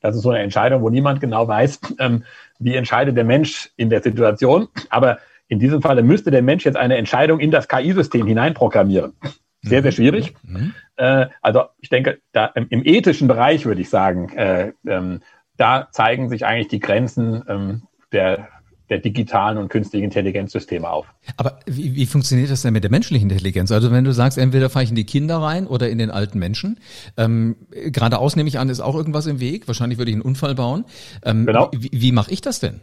Das 0.00 0.14
ist 0.14 0.22
so 0.22 0.30
eine 0.30 0.40
Entscheidung, 0.40 0.82
wo 0.82 0.90
niemand 0.90 1.20
genau 1.20 1.48
weiß, 1.48 1.80
ähm, 1.98 2.24
wie 2.58 2.76
entscheidet 2.76 3.16
der 3.16 3.24
Mensch 3.24 3.70
in 3.76 3.90
der 3.90 4.02
Situation. 4.02 4.68
Aber 4.90 5.18
in 5.48 5.58
diesem 5.58 5.82
Falle 5.82 6.02
müsste 6.02 6.30
der 6.30 6.42
Mensch 6.42 6.64
jetzt 6.64 6.76
eine 6.76 6.96
Entscheidung 6.96 7.40
in 7.40 7.50
das 7.50 7.68
KI-System 7.68 8.26
hineinprogrammieren. 8.26 9.14
Sehr, 9.62 9.82
sehr 9.82 9.92
schwierig. 9.92 10.34
Mhm. 10.42 10.74
Äh, 10.96 11.26
also 11.40 11.64
ich 11.80 11.88
denke, 11.88 12.18
da 12.32 12.46
im, 12.54 12.66
im, 12.68 12.84
ethischen 12.84 13.28
Bereich 13.28 13.64
würde 13.64 13.80
ich 13.80 13.88
sagen, 13.88 14.28
äh, 14.36 14.72
ähm, 14.86 15.20
da 15.56 15.88
zeigen 15.90 16.28
sich 16.28 16.44
eigentlich 16.44 16.68
die 16.68 16.80
Grenzen 16.80 17.42
ähm, 17.48 17.82
der 18.12 18.48
der 18.90 18.98
digitalen 18.98 19.56
und 19.56 19.68
künstlichen 19.68 20.04
Intelligenzsysteme 20.04 20.88
auf. 20.88 21.06
Aber 21.36 21.58
wie, 21.66 21.94
wie 21.94 22.06
funktioniert 22.06 22.50
das 22.50 22.62
denn 22.62 22.74
mit 22.74 22.84
der 22.84 22.90
menschlichen 22.90 23.30
Intelligenz? 23.30 23.72
Also 23.72 23.90
wenn 23.90 24.04
du 24.04 24.12
sagst, 24.12 24.36
entweder 24.36 24.68
fahre 24.68 24.84
ich 24.84 24.90
in 24.90 24.96
die 24.96 25.06
Kinder 25.06 25.38
rein 25.38 25.66
oder 25.66 25.88
in 25.88 25.98
den 25.98 26.10
alten 26.10 26.38
Menschen. 26.38 26.78
Ähm, 27.16 27.56
geradeaus 27.70 28.36
nehme 28.36 28.48
ich 28.48 28.58
an, 28.58 28.68
ist 28.68 28.80
auch 28.80 28.94
irgendwas 28.94 29.26
im 29.26 29.40
Weg. 29.40 29.66
Wahrscheinlich 29.66 29.98
würde 29.98 30.10
ich 30.10 30.16
einen 30.16 30.22
Unfall 30.22 30.54
bauen. 30.54 30.84
Ähm, 31.24 31.46
genau. 31.46 31.70
Wie, 31.72 31.90
wie 31.92 32.12
mache 32.12 32.30
ich 32.30 32.42
das 32.42 32.60
denn? 32.60 32.80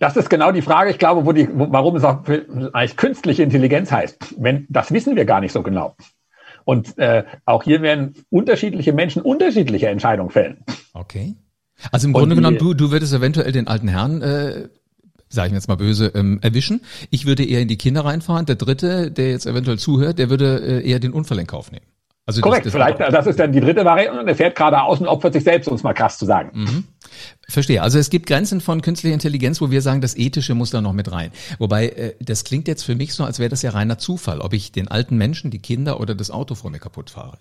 Das 0.00 0.16
ist 0.16 0.28
genau 0.28 0.52
die 0.52 0.62
Frage, 0.62 0.90
ich 0.90 0.98
glaube, 0.98 1.24
wo 1.24 1.32
die, 1.32 1.48
wo, 1.52 1.70
warum 1.70 1.96
es 1.96 2.04
auch 2.04 2.24
eigentlich 2.26 2.96
künstliche 2.96 3.42
Intelligenz 3.42 3.90
heißt. 3.90 4.36
Wenn, 4.38 4.66
das 4.68 4.92
wissen 4.92 5.16
wir 5.16 5.24
gar 5.24 5.40
nicht 5.40 5.52
so 5.52 5.62
genau. 5.62 5.96
Und 6.68 6.98
äh, 6.98 7.24
auch 7.46 7.62
hier 7.62 7.80
werden 7.80 8.14
unterschiedliche 8.28 8.92
Menschen 8.92 9.22
unterschiedliche 9.22 9.88
Entscheidungen 9.88 10.28
fällen. 10.28 10.58
Okay. 10.92 11.34
Also 11.92 12.08
im 12.08 12.12
Grunde 12.12 12.34
genommen, 12.34 12.58
du, 12.58 12.74
du 12.74 12.90
würdest 12.90 13.14
eventuell 13.14 13.52
den 13.52 13.68
alten 13.68 13.88
Herrn, 13.88 14.20
äh, 14.20 14.68
sage 15.30 15.48
ich 15.48 15.54
jetzt 15.54 15.68
mal 15.68 15.76
böse, 15.76 16.12
ähm, 16.14 16.40
erwischen. 16.42 16.82
Ich 17.08 17.24
würde 17.24 17.42
eher 17.42 17.62
in 17.62 17.68
die 17.68 17.78
Kinder 17.78 18.04
reinfahren. 18.04 18.44
Der 18.44 18.56
Dritte, 18.56 19.10
der 19.10 19.30
jetzt 19.30 19.46
eventuell 19.46 19.78
zuhört, 19.78 20.18
der 20.18 20.28
würde 20.28 20.82
äh, 20.82 20.86
eher 20.86 20.98
den 21.00 21.14
Unfall 21.14 21.38
in 21.38 21.46
Kauf 21.46 21.72
nehmen. 21.72 21.86
Also 22.26 22.42
Korrekt, 22.42 22.66
das, 22.66 22.74
das 22.74 22.82
vielleicht, 22.82 23.14
das 23.14 23.26
ist 23.26 23.40
dann 23.40 23.50
die 23.50 23.60
dritte 23.60 23.86
Variante 23.86 24.20
und 24.20 24.28
er 24.28 24.36
fährt 24.36 24.54
geradeaus 24.54 25.00
und 25.00 25.06
opfert 25.06 25.32
sich 25.32 25.44
selbst, 25.44 25.68
um 25.68 25.74
es 25.74 25.82
mal 25.82 25.94
krass 25.94 26.18
zu 26.18 26.26
sagen. 26.26 26.50
Mhm. 26.52 26.84
Verstehe. 27.50 27.82
Also 27.82 27.98
es 27.98 28.10
gibt 28.10 28.26
Grenzen 28.26 28.60
von 28.60 28.82
künstlicher 28.82 29.14
Intelligenz, 29.14 29.60
wo 29.62 29.70
wir 29.70 29.80
sagen, 29.80 30.02
das 30.02 30.16
Ethische 30.16 30.54
muss 30.54 30.70
da 30.70 30.82
noch 30.82 30.92
mit 30.92 31.10
rein. 31.10 31.30
Wobei, 31.58 31.88
äh, 31.88 32.14
das 32.20 32.44
klingt 32.44 32.68
jetzt 32.68 32.82
für 32.82 32.94
mich 32.94 33.14
so, 33.14 33.24
als 33.24 33.38
wäre 33.38 33.48
das 33.48 33.62
ja 33.62 33.70
reiner 33.70 33.96
Zufall, 33.96 34.40
ob 34.40 34.52
ich 34.52 34.70
den 34.70 34.88
alten 34.88 35.16
Menschen, 35.16 35.50
die 35.50 35.58
Kinder 35.58 35.98
oder 35.98 36.14
das 36.14 36.30
Auto 36.30 36.54
vor 36.54 36.70
mir 36.70 36.78
kaputt 36.78 37.08
fahre. 37.08 37.38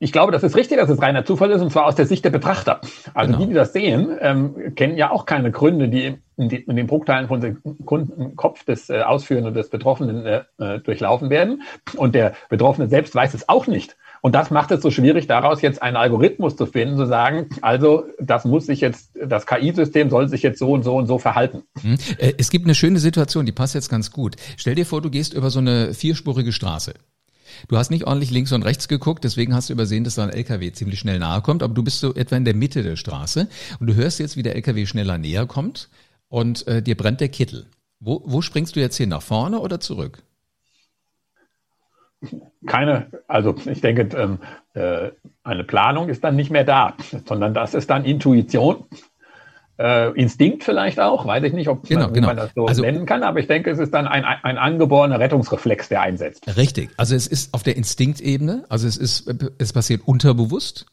Ich 0.00 0.10
glaube, 0.10 0.32
das 0.32 0.42
ist 0.42 0.56
richtig, 0.56 0.78
dass 0.78 0.90
es 0.90 1.00
reiner 1.00 1.24
Zufall 1.24 1.52
ist, 1.52 1.62
und 1.62 1.70
zwar 1.70 1.86
aus 1.86 1.94
der 1.94 2.06
Sicht 2.06 2.24
der 2.24 2.30
Betrachter. 2.30 2.80
Also 3.14 3.32
genau. 3.32 3.38
die, 3.38 3.46
die 3.50 3.54
das 3.54 3.72
sehen, 3.72 4.10
ähm, 4.20 4.74
kennen 4.74 4.96
ja 4.96 5.12
auch 5.12 5.24
keine 5.24 5.52
Gründe, 5.52 5.88
die 5.88 6.18
in, 6.36 6.48
die, 6.48 6.56
in 6.56 6.74
den 6.74 6.88
Bruchteilen 6.88 7.28
von 7.28 7.40
Sekunden 7.40 8.34
Kopf 8.34 8.64
des 8.64 8.90
äh, 8.90 9.02
Ausführenden 9.02 9.54
des 9.54 9.70
Betroffenen 9.70 10.26
äh, 10.26 10.42
äh, 10.58 10.80
durchlaufen 10.80 11.30
werden. 11.30 11.62
Und 11.96 12.16
der 12.16 12.34
Betroffene 12.48 12.88
selbst 12.88 13.14
weiß 13.14 13.32
es 13.34 13.48
auch 13.48 13.68
nicht. 13.68 13.96
Und 14.24 14.34
das 14.34 14.50
macht 14.50 14.70
es 14.70 14.80
so 14.80 14.90
schwierig, 14.90 15.26
daraus 15.26 15.60
jetzt 15.60 15.82
einen 15.82 15.98
Algorithmus 15.98 16.56
zu 16.56 16.64
finden, 16.64 16.96
zu 16.96 17.04
sagen, 17.04 17.50
also 17.60 18.04
das 18.18 18.46
muss 18.46 18.64
sich 18.64 18.80
jetzt, 18.80 19.10
das 19.22 19.44
KI-System 19.44 20.08
soll 20.08 20.30
sich 20.30 20.40
jetzt 20.40 20.58
so 20.58 20.72
und 20.72 20.82
so 20.82 20.96
und 20.96 21.06
so 21.06 21.18
verhalten. 21.18 21.64
Mhm. 21.82 21.98
Äh, 22.16 22.32
es 22.38 22.48
gibt 22.48 22.64
eine 22.64 22.74
schöne 22.74 23.00
Situation, 23.00 23.44
die 23.44 23.52
passt 23.52 23.74
jetzt 23.74 23.90
ganz 23.90 24.10
gut. 24.10 24.36
Stell 24.56 24.76
dir 24.76 24.86
vor, 24.86 25.02
du 25.02 25.10
gehst 25.10 25.34
über 25.34 25.50
so 25.50 25.58
eine 25.58 25.92
vierspurige 25.92 26.52
Straße. 26.52 26.94
Du 27.68 27.76
hast 27.76 27.90
nicht 27.90 28.04
ordentlich 28.06 28.30
links 28.30 28.52
und 28.52 28.62
rechts 28.62 28.88
geguckt, 28.88 29.24
deswegen 29.24 29.54
hast 29.54 29.68
du 29.68 29.74
übersehen, 29.74 30.04
dass 30.04 30.14
da 30.14 30.22
ein 30.22 30.30
LKW 30.30 30.72
ziemlich 30.72 31.00
schnell 31.00 31.18
nahe 31.18 31.42
kommt, 31.42 31.62
aber 31.62 31.74
du 31.74 31.82
bist 31.82 32.00
so 32.00 32.14
etwa 32.14 32.36
in 32.36 32.46
der 32.46 32.54
Mitte 32.54 32.82
der 32.82 32.96
Straße 32.96 33.46
und 33.78 33.88
du 33.88 33.94
hörst 33.94 34.20
jetzt, 34.20 34.38
wie 34.38 34.42
der 34.42 34.56
LKW 34.56 34.86
schneller 34.86 35.18
näher 35.18 35.44
kommt 35.44 35.90
und 36.28 36.66
äh, 36.66 36.80
dir 36.80 36.96
brennt 36.96 37.20
der 37.20 37.28
Kittel. 37.28 37.66
Wo, 38.00 38.22
wo 38.24 38.40
springst 38.40 38.74
du 38.74 38.80
jetzt 38.80 38.96
hin, 38.96 39.10
nach 39.10 39.20
vorne 39.20 39.60
oder 39.60 39.80
zurück? 39.80 40.22
Keine, 42.66 43.06
also 43.28 43.54
ich 43.66 43.80
denke, 43.80 44.08
ähm, 44.16 44.38
äh, 44.74 45.10
eine 45.42 45.64
Planung 45.64 46.08
ist 46.08 46.24
dann 46.24 46.36
nicht 46.36 46.50
mehr 46.50 46.64
da, 46.64 46.94
sondern 47.26 47.54
das 47.54 47.74
ist 47.74 47.90
dann 47.90 48.04
Intuition 48.04 48.84
äh, 49.78 50.12
Instinkt 50.12 50.64
vielleicht 50.64 51.00
auch, 51.00 51.26
weiß 51.26 51.42
ich 51.44 51.52
nicht, 51.52 51.68
ob 51.68 51.86
genau, 51.88 52.02
man, 52.02 52.14
genau. 52.14 52.26
man 52.28 52.36
das 52.36 52.52
so 52.54 52.66
also, 52.66 52.82
nennen 52.82 53.06
kann, 53.06 53.22
aber 53.22 53.40
ich 53.40 53.46
denke, 53.46 53.70
es 53.70 53.78
ist 53.78 53.92
dann 53.92 54.06
ein, 54.06 54.24
ein 54.24 54.56
angeborener 54.56 55.18
Rettungsreflex, 55.18 55.88
der 55.88 56.02
einsetzt. 56.02 56.56
Richtig, 56.56 56.90
also 56.96 57.14
es 57.14 57.26
ist 57.26 57.54
auf 57.54 57.62
der 57.62 57.76
Instinktebene, 57.76 58.64
also 58.68 58.86
es 58.86 58.96
ist, 58.96 59.32
es 59.58 59.72
passiert 59.72 60.02
unterbewusst, 60.06 60.86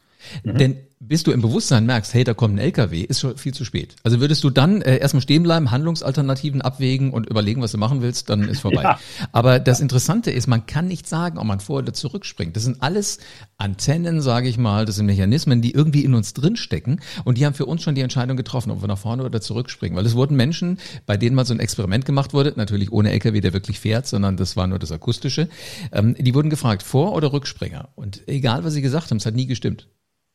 mhm. 0.44 0.58
denn 0.58 0.78
bis 1.04 1.24
du 1.24 1.32
im 1.32 1.42
Bewusstsein 1.42 1.88
merkst, 1.88 2.14
hey, 2.14 2.24
da 2.24 2.36
kommt 2.36 2.56
ein 2.56 2.60
LKW, 2.60 3.02
ist 3.02 3.22
schon 3.22 3.36
viel 3.36 3.56
zu 3.56 3.66
spät. 3.66 3.96
Also 4.04 4.20
würdest 4.20 4.44
du 4.44 4.52
dann 4.52 4.84
äh, 4.84 5.00
erstmal 5.00 5.22
stehen 5.22 5.42
bleiben, 5.42 5.72
Handlungsalternativen 5.72 6.62
abwägen 6.62 7.10
und 7.10 7.28
überlegen, 7.28 7.60
was 7.60 7.72
du 7.72 7.80
machen 7.80 8.04
willst, 8.04 8.30
dann 8.30 8.48
ist 8.48 8.62
vorbei. 8.62 8.82
Ja. 8.82 8.98
Aber 9.32 9.60
das 9.60 9.80
Interessante 9.80 10.32
ist, 10.32 10.48
man 10.48 10.66
kann 10.66 10.88
nicht 10.88 11.08
sagen, 11.08 11.38
ob 11.38 11.46
man 11.46 11.60
vor 11.60 11.80
oder 11.80 11.94
zurückspringt. 11.94 12.56
Das 12.56 12.64
sind 12.64 12.82
alles 12.82 13.20
Antennen, 13.58 14.22
sage 14.22 14.50
ich 14.50 14.58
mal, 14.58 14.86
das 14.86 14.96
sind 14.96 15.06
Mechanismen, 15.06 15.62
die 15.62 15.72
irgendwie 15.72 16.04
in 16.04 16.16
uns 16.16 16.34
drinstecken 16.34 17.00
und 17.26 17.38
die 17.38 17.46
haben 17.46 17.54
für 17.54 17.68
uns 17.68 17.84
schon 17.84 17.94
die 17.94 18.02
Entscheidung 18.02 18.38
getroffen, 18.38 18.72
ob 18.72 18.82
wir 18.82 18.88
nach 18.88 18.98
vorne 18.98 19.24
oder 19.24 19.40
zurückspringen. 19.40 19.96
Weil 19.96 20.06
es 20.06 20.16
wurden 20.16 20.36
Menschen, 20.36 20.80
bei 21.06 21.16
denen 21.16 21.36
mal 21.36 21.46
so 21.46 21.54
ein 21.54 21.60
Experiment 21.60 22.06
gemacht 22.06 22.34
wurde, 22.34 22.54
natürlich 22.56 22.92
ohne 22.92 23.12
LKW, 23.12 23.40
der 23.40 23.54
wirklich 23.54 23.80
fährt, 23.80 24.08
sondern 24.08 24.36
das 24.36 24.58
war 24.58 24.66
nur 24.66 24.80
das 24.80 24.92
Akustische, 24.92 25.48
ähm, 25.92 26.16
die 26.18 26.34
wurden 26.34 26.50
gefragt, 26.50 26.82
Vor- 26.82 27.14
oder 27.14 27.32
Rückspringer. 27.32 27.90
Und 27.96 28.28
egal, 28.28 28.64
was 28.64 28.74
sie 28.74 28.82
gesagt 28.82 29.12
haben, 29.12 29.18
es 29.18 29.26
hat 29.26 29.36
nie 29.36 29.48
gestimmt. 29.48 29.88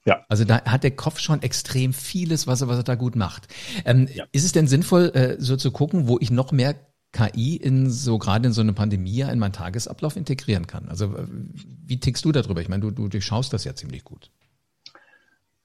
Ja. 0.07 0.25
Also 0.29 0.45
da 0.45 0.65
hat 0.65 0.85
der 0.85 0.93
Kopf 0.93 1.19
schon 1.19 1.43
extrem 1.43 1.93
vieles, 1.93 2.47
was 2.47 2.63
er, 2.63 2.69
was 2.69 2.79
er 2.79 2.85
da 2.85 2.95
gut 2.95 3.17
macht. 3.17 3.49
Ähm, 3.85 4.09
ja. 4.15 4.25
Ist 4.33 4.45
es 4.45 4.53
denn 4.53 4.69
sinnvoll, 4.69 5.11
äh, 5.15 5.37
so 5.39 5.57
zu 5.57 5.73
gucken, 5.73 6.07
wo 6.07 6.19
ich 6.21 6.31
noch 6.31 6.53
mehr 6.53 6.77
KI 7.13 7.57
in 7.57 7.91
so 7.91 8.19
gerade 8.19 8.47
in 8.47 8.53
so 8.53 8.61
eine 8.61 8.73
Pandemie 8.73 9.21
in 9.21 9.39
meinen 9.39 9.53
Tagesablauf 9.53 10.17
integrieren 10.17 10.67
kann? 10.67 10.89
Also 10.89 11.15
wie 11.85 11.99
tickst 11.99 12.25
du 12.25 12.33
darüber? 12.33 12.61
Ich 12.61 12.69
meine, 12.69 12.83
du, 12.83 12.91
du 12.93 13.09
durchschaust 13.09 13.53
das 13.53 13.65
ja 13.65 13.75
ziemlich 13.75 14.05
gut. 14.05 14.31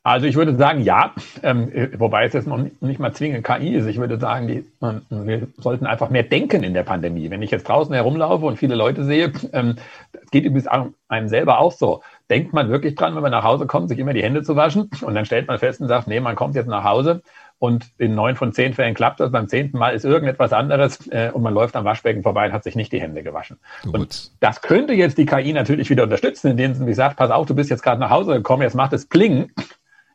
Also 0.03 0.25
ich 0.25 0.35
würde 0.35 0.55
sagen, 0.55 0.81
ja, 0.81 1.13
ähm, 1.43 1.71
wobei 1.97 2.25
es 2.25 2.33
jetzt 2.33 2.47
noch 2.47 2.57
nicht, 2.57 2.99
mal 2.99 3.13
zwingend 3.13 3.45
KI 3.45 3.75
ist. 3.75 3.85
Ich 3.85 3.99
würde 3.99 4.19
sagen, 4.19 4.47
die, 4.47 4.65
man, 4.79 5.03
wir 5.09 5.47
sollten 5.57 5.85
einfach 5.85 6.09
mehr 6.09 6.23
denken 6.23 6.63
in 6.63 6.73
der 6.73 6.81
Pandemie. 6.81 7.29
Wenn 7.29 7.43
ich 7.43 7.51
jetzt 7.51 7.67
draußen 7.67 7.93
herumlaufe 7.93 8.45
und 8.45 8.57
viele 8.57 8.73
Leute 8.73 9.03
sehe, 9.05 9.31
ähm, 9.53 9.75
das 10.11 10.31
geht 10.31 10.45
übrigens 10.45 10.67
einem 10.67 11.27
selber 11.27 11.59
auch 11.59 11.71
so. 11.71 12.01
Denkt 12.31 12.51
man 12.51 12.69
wirklich 12.69 12.95
dran, 12.95 13.13
wenn 13.13 13.21
man 13.21 13.31
nach 13.31 13.43
Hause 13.43 13.67
kommt, 13.67 13.89
sich 13.89 13.99
immer 13.99 14.13
die 14.13 14.23
Hände 14.23 14.41
zu 14.41 14.55
waschen 14.55 14.89
und 15.01 15.13
dann 15.13 15.25
stellt 15.25 15.47
man 15.47 15.59
fest 15.59 15.81
und 15.81 15.87
sagt, 15.87 16.07
nee, 16.07 16.19
man 16.19 16.35
kommt 16.35 16.55
jetzt 16.55 16.67
nach 16.67 16.83
Hause 16.83 17.21
und 17.61 17.91
in 17.99 18.15
neun 18.15 18.35
von 18.35 18.53
zehn 18.53 18.73
Fällen 18.73 18.95
klappt 18.95 19.19
das. 19.19 19.31
Beim 19.31 19.47
zehnten 19.47 19.77
Mal 19.77 19.93
ist 19.93 20.03
irgendetwas 20.03 20.51
anderes 20.51 21.07
äh, 21.11 21.29
und 21.31 21.43
man 21.43 21.53
läuft 21.53 21.75
am 21.75 21.85
Waschbecken 21.85 22.23
vorbei 22.23 22.47
und 22.47 22.53
hat 22.53 22.63
sich 22.63 22.75
nicht 22.75 22.91
die 22.91 22.99
Hände 22.99 23.21
gewaschen. 23.21 23.59
Gut. 23.83 23.93
Und 23.93 24.31
das 24.39 24.63
könnte 24.63 24.93
jetzt 24.93 25.19
die 25.19 25.27
KI 25.27 25.53
natürlich 25.53 25.91
wieder 25.91 26.01
unterstützen, 26.01 26.49
indem 26.49 26.73
sie 26.73 26.93
sagt, 26.95 27.17
pass 27.17 27.29
auf, 27.29 27.45
du 27.45 27.53
bist 27.53 27.69
jetzt 27.69 27.83
gerade 27.83 28.01
nach 28.01 28.09
Hause 28.09 28.33
gekommen, 28.33 28.63
jetzt 28.63 28.73
macht 28.73 28.93
es 28.93 29.05
Pling 29.05 29.51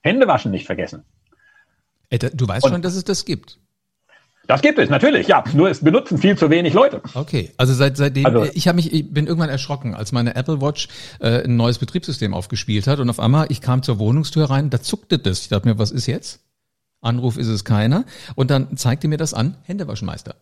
Hände 0.07 0.27
waschen 0.27 0.51
nicht 0.51 0.67
vergessen. 0.67 1.05
Du 2.11 2.49
weißt 2.49 2.65
Und 2.65 2.73
schon, 2.73 2.83
dass 2.83 2.95
es 2.95 3.05
das 3.05 3.25
gibt. 3.25 3.59
Das 4.47 4.63
gibt 4.63 4.79
es 4.79 4.89
natürlich, 4.91 5.27
ja. 5.27 5.43
Nur 5.55 5.71
es 5.71 5.81
benutzen 5.81 6.19
viel 6.19 6.39
zu 6.39 6.51
wenig 6.51 6.73
Leute. 6.73 7.03
Okay, 7.15 7.53
also 7.57 7.75
seit 7.75 7.97
seitdem 7.97 8.27
also, 8.27 8.45
ich 8.55 8.69
habe 8.69 8.77
mich, 8.77 8.93
ich 8.93 9.13
bin 9.13 9.27
irgendwann 9.27 9.51
erschrocken, 9.51 9.95
als 9.95 10.13
meine 10.13 10.37
Apple 10.37 10.61
Watch 10.61 10.89
äh, 11.21 11.43
ein 11.43 11.57
neues 11.57 11.79
Betriebssystem 11.79 12.33
aufgespielt 12.33 12.87
hat 12.87 13.01
und 13.01 13.11
auf 13.11 13.19
einmal 13.19 13.47
ich 13.49 13.61
kam 13.61 13.83
zur 13.83 13.99
Wohnungstür 13.99 14.49
rein, 14.49 14.71
da 14.71 14.81
zuckte 14.81 15.19
das. 15.19 15.41
Ich 15.41 15.49
dachte 15.49 15.69
mir, 15.69 15.79
was 15.79 15.91
ist 15.91 16.07
jetzt? 16.07 16.41
Anruf 17.01 17.39
ist 17.39 17.49
es 17.49 17.65
keiner. 17.65 18.05
Und 18.35 18.51
dann 18.51 18.77
zeigt 18.77 19.05
ihr 19.05 19.11
mir 19.11 19.19
das 19.19 19.35
an, 19.35 19.57
Händewaschmeister. 19.65 20.37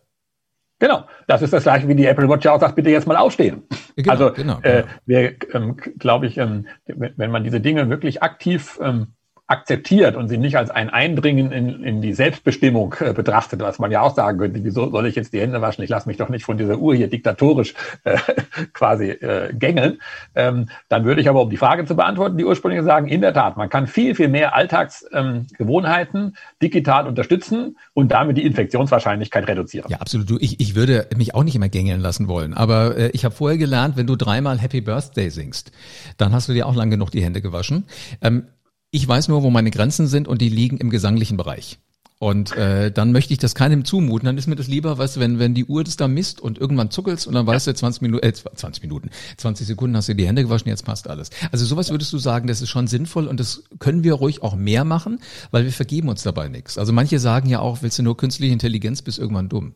Genau, 0.79 1.05
das 1.27 1.41
ist 1.41 1.53
das 1.53 1.63
gleiche, 1.63 1.87
wie 1.87 1.95
die 1.95 2.05
Apple 2.05 2.27
Watch 2.27 2.45
auch 2.47 2.59
sagt, 2.59 2.75
bitte 2.75 2.89
jetzt 2.89 3.07
mal 3.07 3.15
aufstehen. 3.15 3.63
Genau, 3.95 4.11
also 4.11 4.31
genau, 4.33 4.59
genau. 4.61 4.77
Äh, 4.77 4.83
wir, 5.05 5.35
ähm, 5.53 5.77
glaube 5.97 6.27
ich, 6.27 6.37
ähm, 6.37 6.67
wenn 6.85 7.31
man 7.31 7.43
diese 7.45 7.61
Dinge 7.61 7.89
wirklich 7.89 8.21
aktiv 8.21 8.77
ähm, 8.83 9.13
akzeptiert 9.47 10.15
und 10.15 10.27
sie 10.27 10.39
nicht 10.39 10.57
als 10.57 10.71
ein 10.71 10.89
Eindringen 10.89 11.51
in, 11.51 11.83
in 11.83 12.01
die 12.01 12.13
Selbstbestimmung 12.13 12.95
äh, 12.99 13.13
betrachtet, 13.13 13.61
was 13.61 13.77
man 13.77 13.91
ja 13.91 14.01
auch 14.01 14.15
sagen 14.15 14.39
könnte, 14.39 14.63
wieso 14.63 14.89
soll 14.89 15.05
ich 15.05 15.15
jetzt 15.15 15.33
die 15.33 15.39
Hände 15.39 15.61
waschen? 15.61 15.83
Ich 15.83 15.89
lasse 15.89 16.07
mich 16.07 16.17
doch 16.17 16.29
nicht 16.29 16.45
von 16.45 16.57
dieser 16.57 16.77
Uhr 16.77 16.95
hier 16.95 17.07
diktatorisch 17.09 17.75
äh, 18.05 18.17
quasi 18.73 19.11
äh, 19.11 19.53
gängeln. 19.53 19.99
Ähm, 20.33 20.69
dann 20.89 21.05
würde 21.05 21.21
ich 21.21 21.29
aber, 21.29 21.43
um 21.43 21.51
die 21.51 21.57
Frage 21.57 21.85
zu 21.85 21.95
beantworten, 21.95 22.37
die 22.37 22.45
ursprüngliche 22.45 22.83
sagen, 22.83 23.07
in 23.07 23.21
der 23.21 23.33
Tat, 23.33 23.55
man 23.55 23.69
kann 23.69 23.85
viel, 23.85 24.15
viel 24.15 24.29
mehr 24.29 24.55
Alltagsgewohnheiten 24.55 26.21
ähm, 26.21 26.33
digital 26.63 27.07
unterstützen 27.07 27.77
und 27.93 28.11
damit 28.11 28.37
die 28.37 28.45
Infektionswahrscheinlichkeit 28.45 29.47
reduzieren. 29.47 29.91
Ja, 29.91 29.99
absolut. 29.99 30.27
Du, 30.27 30.37
ich, 30.39 30.59
ich 30.59 30.73
würde 30.73 31.07
mich 31.15 31.35
auch 31.35 31.43
nicht 31.43 31.55
immer 31.55 31.69
gängeln 31.69 32.01
lassen 32.01 32.27
wollen, 32.27 32.55
aber 32.55 32.97
äh, 32.97 33.09
ich 33.13 33.23
habe 33.23 33.35
vorher 33.35 33.59
gelernt, 33.59 33.95
wenn 33.95 34.07
du 34.07 34.15
dreimal 34.15 34.57
Happy 34.57 34.81
Birthday 34.81 35.29
singst, 35.29 35.71
dann 36.17 36.33
hast 36.33 36.49
du 36.49 36.53
dir 36.53 36.65
auch 36.65 36.75
lang 36.75 36.89
genug 36.89 37.11
die 37.11 37.23
Hände 37.23 37.41
gewaschen. 37.41 37.85
Ähm, 38.21 38.47
ich 38.95 39.05
weiß 39.05 39.27
nur, 39.27 39.43
wo 39.43 39.49
meine 39.49 39.71
Grenzen 39.71 40.07
sind 40.07 40.25
und 40.25 40.41
die 40.41 40.47
liegen 40.47 40.77
im 40.77 40.89
gesanglichen 40.89 41.35
Bereich. 41.35 41.79
Und 42.17 42.55
äh, 42.55 42.93
dann 42.93 43.11
möchte 43.11 43.33
ich 43.33 43.39
das 43.39 43.53
keinem 43.53 43.83
zumuten. 43.83 44.25
Dann 44.25 44.37
ist 44.37 44.47
mir 44.47 44.55
das 44.55 44.69
lieber, 44.69 44.97
weißt 44.97 45.17
du, 45.17 45.19
wenn, 45.19 45.37
wenn 45.37 45.53
die 45.53 45.65
Uhr 45.65 45.83
das 45.83 45.97
da 45.97 46.07
misst 46.07 46.39
und 46.39 46.57
irgendwann 46.57 46.89
zuckelst 46.89 47.27
und 47.27 47.33
dann 47.33 47.45
weißt 47.45 47.67
du 47.67 47.73
20 47.73 48.01
Minuten, 48.01 48.25
äh, 48.25 48.31
20 48.31 48.81
Minuten, 48.83 49.09
20 49.35 49.67
Sekunden 49.67 49.97
hast 49.97 50.07
du 50.07 50.15
die 50.15 50.25
Hände 50.25 50.43
gewaschen, 50.43 50.69
jetzt 50.69 50.85
passt 50.85 51.09
alles. 51.09 51.29
Also 51.51 51.65
sowas 51.65 51.91
würdest 51.91 52.13
du 52.13 52.17
sagen, 52.17 52.47
das 52.47 52.61
ist 52.61 52.69
schon 52.69 52.87
sinnvoll 52.87 53.27
und 53.27 53.41
das 53.41 53.63
können 53.79 54.05
wir 54.05 54.13
ruhig 54.13 54.43
auch 54.43 54.55
mehr 54.55 54.85
machen, 54.85 55.19
weil 55.51 55.65
wir 55.65 55.73
vergeben 55.73 56.07
uns 56.07 56.23
dabei 56.23 56.47
nichts. 56.47 56.77
Also 56.77 56.93
manche 56.93 57.19
sagen 57.19 57.49
ja 57.49 57.59
auch, 57.59 57.81
willst 57.81 57.99
du 57.99 58.03
nur 58.03 58.15
künstliche 58.15 58.53
Intelligenz, 58.53 59.01
bist 59.01 59.19
irgendwann 59.19 59.49
dumm. 59.49 59.75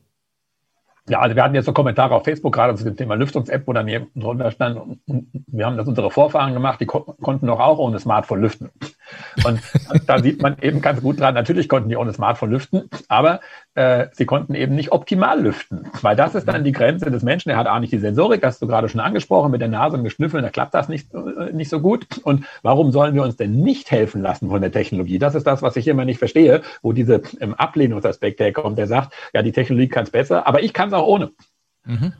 Ja, 1.09 1.21
also 1.21 1.35
wir 1.35 1.43
hatten 1.43 1.55
jetzt 1.55 1.65
so 1.65 1.73
Kommentare 1.73 2.13
auf 2.13 2.23
Facebook 2.23 2.53
gerade 2.53 2.75
zu 2.75 2.83
dem 2.83 2.95
Thema 2.95 3.15
Lüftungs-App, 3.15 3.67
wo 3.67 3.73
dann 3.73 3.87
hier 3.87 4.07
drunter 4.15 4.51
stand, 4.51 4.99
wir 5.07 5.65
haben 5.65 5.75
das 5.75 5.87
unsere 5.87 6.11
Vorfahren 6.11 6.53
gemacht, 6.53 6.79
die 6.79 6.85
ko 6.85 7.15
konnten 7.19 7.47
doch 7.47 7.59
auch 7.59 7.79
ohne 7.79 7.99
Smartphone 7.99 8.41
lüften. 8.41 8.69
Und 9.43 9.61
da 10.05 10.19
sieht 10.19 10.41
man 10.41 10.57
eben 10.61 10.81
ganz 10.81 11.01
gut 11.01 11.19
dran, 11.19 11.33
natürlich 11.33 11.69
konnten 11.69 11.89
die 11.89 11.95
ohne 11.95 12.13
Smartphone 12.13 12.51
lüften, 12.51 12.89
aber 13.07 13.39
äh, 13.75 14.07
sie 14.11 14.25
konnten 14.25 14.55
eben 14.55 14.75
nicht 14.75 14.91
optimal 14.91 15.41
lüften, 15.41 15.87
weil 16.01 16.15
das 16.15 16.35
ist 16.35 16.47
dann 16.47 16.63
die 16.63 16.71
Grenze 16.71 17.09
des 17.11 17.23
Menschen. 17.23 17.49
Er 17.49 17.57
hat 17.57 17.67
auch 17.67 17.79
nicht 17.79 17.93
die 17.93 17.99
Sensorik, 17.99 18.43
hast 18.43 18.61
du 18.61 18.67
gerade 18.67 18.89
schon 18.89 18.99
angesprochen, 18.99 19.51
mit 19.51 19.61
der 19.61 19.67
Nase 19.67 19.97
und 19.97 20.03
Geschnüffeln, 20.03 20.43
da 20.43 20.49
klappt 20.49 20.73
das 20.73 20.89
nicht, 20.89 21.13
äh, 21.13 21.53
nicht 21.53 21.69
so 21.69 21.79
gut. 21.79 22.05
Und 22.23 22.45
warum 22.61 22.91
sollen 22.91 23.13
wir 23.15 23.23
uns 23.23 23.37
denn 23.37 23.61
nicht 23.61 23.91
helfen 23.91 24.21
lassen 24.21 24.49
von 24.49 24.61
der 24.61 24.71
Technologie? 24.71 25.19
Das 25.19 25.35
ist 25.35 25.47
das, 25.47 25.61
was 25.61 25.75
ich 25.75 25.87
immer 25.87 26.05
nicht 26.05 26.19
verstehe, 26.19 26.61
wo 26.81 26.93
diese 26.93 27.21
ähm, 27.39 27.53
Ablehnungsaspekt 27.53 28.39
herkommt, 28.39 28.77
der 28.77 28.87
sagt, 28.87 29.13
ja, 29.33 29.41
die 29.41 29.51
Technologie 29.51 29.89
kann 29.89 30.03
es 30.03 30.11
besser, 30.11 30.47
aber 30.47 30.63
ich 30.63 30.73
kann 30.73 30.89
es 30.89 30.93
auch 30.93 31.07
ohne. 31.07 31.31
Mhm. 31.85 32.13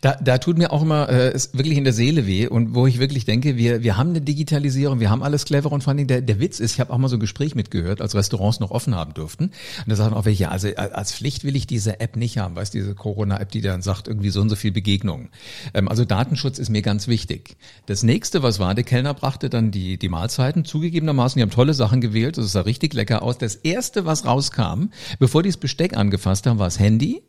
Da, 0.00 0.16
da 0.22 0.38
tut 0.38 0.58
mir 0.58 0.72
auch 0.72 0.82
immer 0.82 1.08
äh, 1.08 1.34
ist 1.34 1.56
wirklich 1.56 1.78
in 1.78 1.84
der 1.84 1.92
Seele 1.92 2.26
weh 2.26 2.46
und 2.46 2.74
wo 2.74 2.86
ich 2.86 2.98
wirklich 2.98 3.24
denke, 3.24 3.56
wir, 3.56 3.82
wir 3.82 3.96
haben 3.96 4.10
eine 4.10 4.20
Digitalisierung, 4.20 5.00
wir 5.00 5.10
haben 5.10 5.22
alles 5.22 5.44
clever 5.44 5.72
und 5.72 5.82
vor 5.82 5.92
allem 5.92 6.06
der, 6.06 6.22
der 6.22 6.40
Witz 6.40 6.60
ist, 6.60 6.74
ich 6.74 6.80
habe 6.80 6.92
auch 6.92 6.98
mal 6.98 7.08
so 7.08 7.16
ein 7.16 7.20
Gespräch 7.20 7.54
mitgehört, 7.54 8.00
als 8.00 8.14
Restaurants 8.14 8.60
noch 8.60 8.70
offen 8.70 8.94
haben 8.94 9.14
durften. 9.14 9.44
Und 9.44 9.52
da 9.86 9.96
sagen 9.96 10.14
auch 10.14 10.24
welche, 10.24 10.50
also 10.50 10.68
als 10.76 11.12
Pflicht 11.12 11.44
will 11.44 11.56
ich 11.56 11.66
diese 11.66 12.00
App 12.00 12.16
nicht 12.16 12.38
haben, 12.38 12.56
weißt 12.56 12.74
diese 12.74 12.94
Corona-App, 12.94 13.50
die 13.50 13.60
dann 13.60 13.82
sagt, 13.82 14.08
irgendwie 14.08 14.30
so 14.30 14.40
und 14.40 14.48
so 14.48 14.56
viel 14.56 14.72
Begegnungen. 14.72 15.30
Ähm, 15.74 15.88
also 15.88 16.04
Datenschutz 16.04 16.58
ist 16.58 16.70
mir 16.70 16.82
ganz 16.82 17.08
wichtig. 17.08 17.56
Das 17.86 18.02
nächste, 18.02 18.42
was 18.42 18.58
war, 18.58 18.74
der 18.74 18.84
Kellner 18.84 19.14
brachte 19.14 19.50
dann 19.50 19.70
die, 19.70 19.98
die 19.98 20.08
Mahlzeiten, 20.08 20.64
zugegebenermaßen, 20.64 21.38
die 21.38 21.42
haben 21.42 21.50
tolle 21.50 21.74
Sachen 21.74 22.00
gewählt, 22.00 22.38
das 22.38 22.52
sah 22.52 22.62
richtig 22.62 22.94
lecker 22.94 23.22
aus. 23.22 23.38
Das 23.38 23.54
erste, 23.54 24.04
was 24.04 24.24
rauskam, 24.24 24.90
bevor 25.18 25.42
die 25.42 25.48
das 25.48 25.56
Besteck 25.56 25.96
angefasst 25.96 26.46
haben, 26.46 26.58
war 26.58 26.66
das 26.66 26.78
Handy 26.78 27.22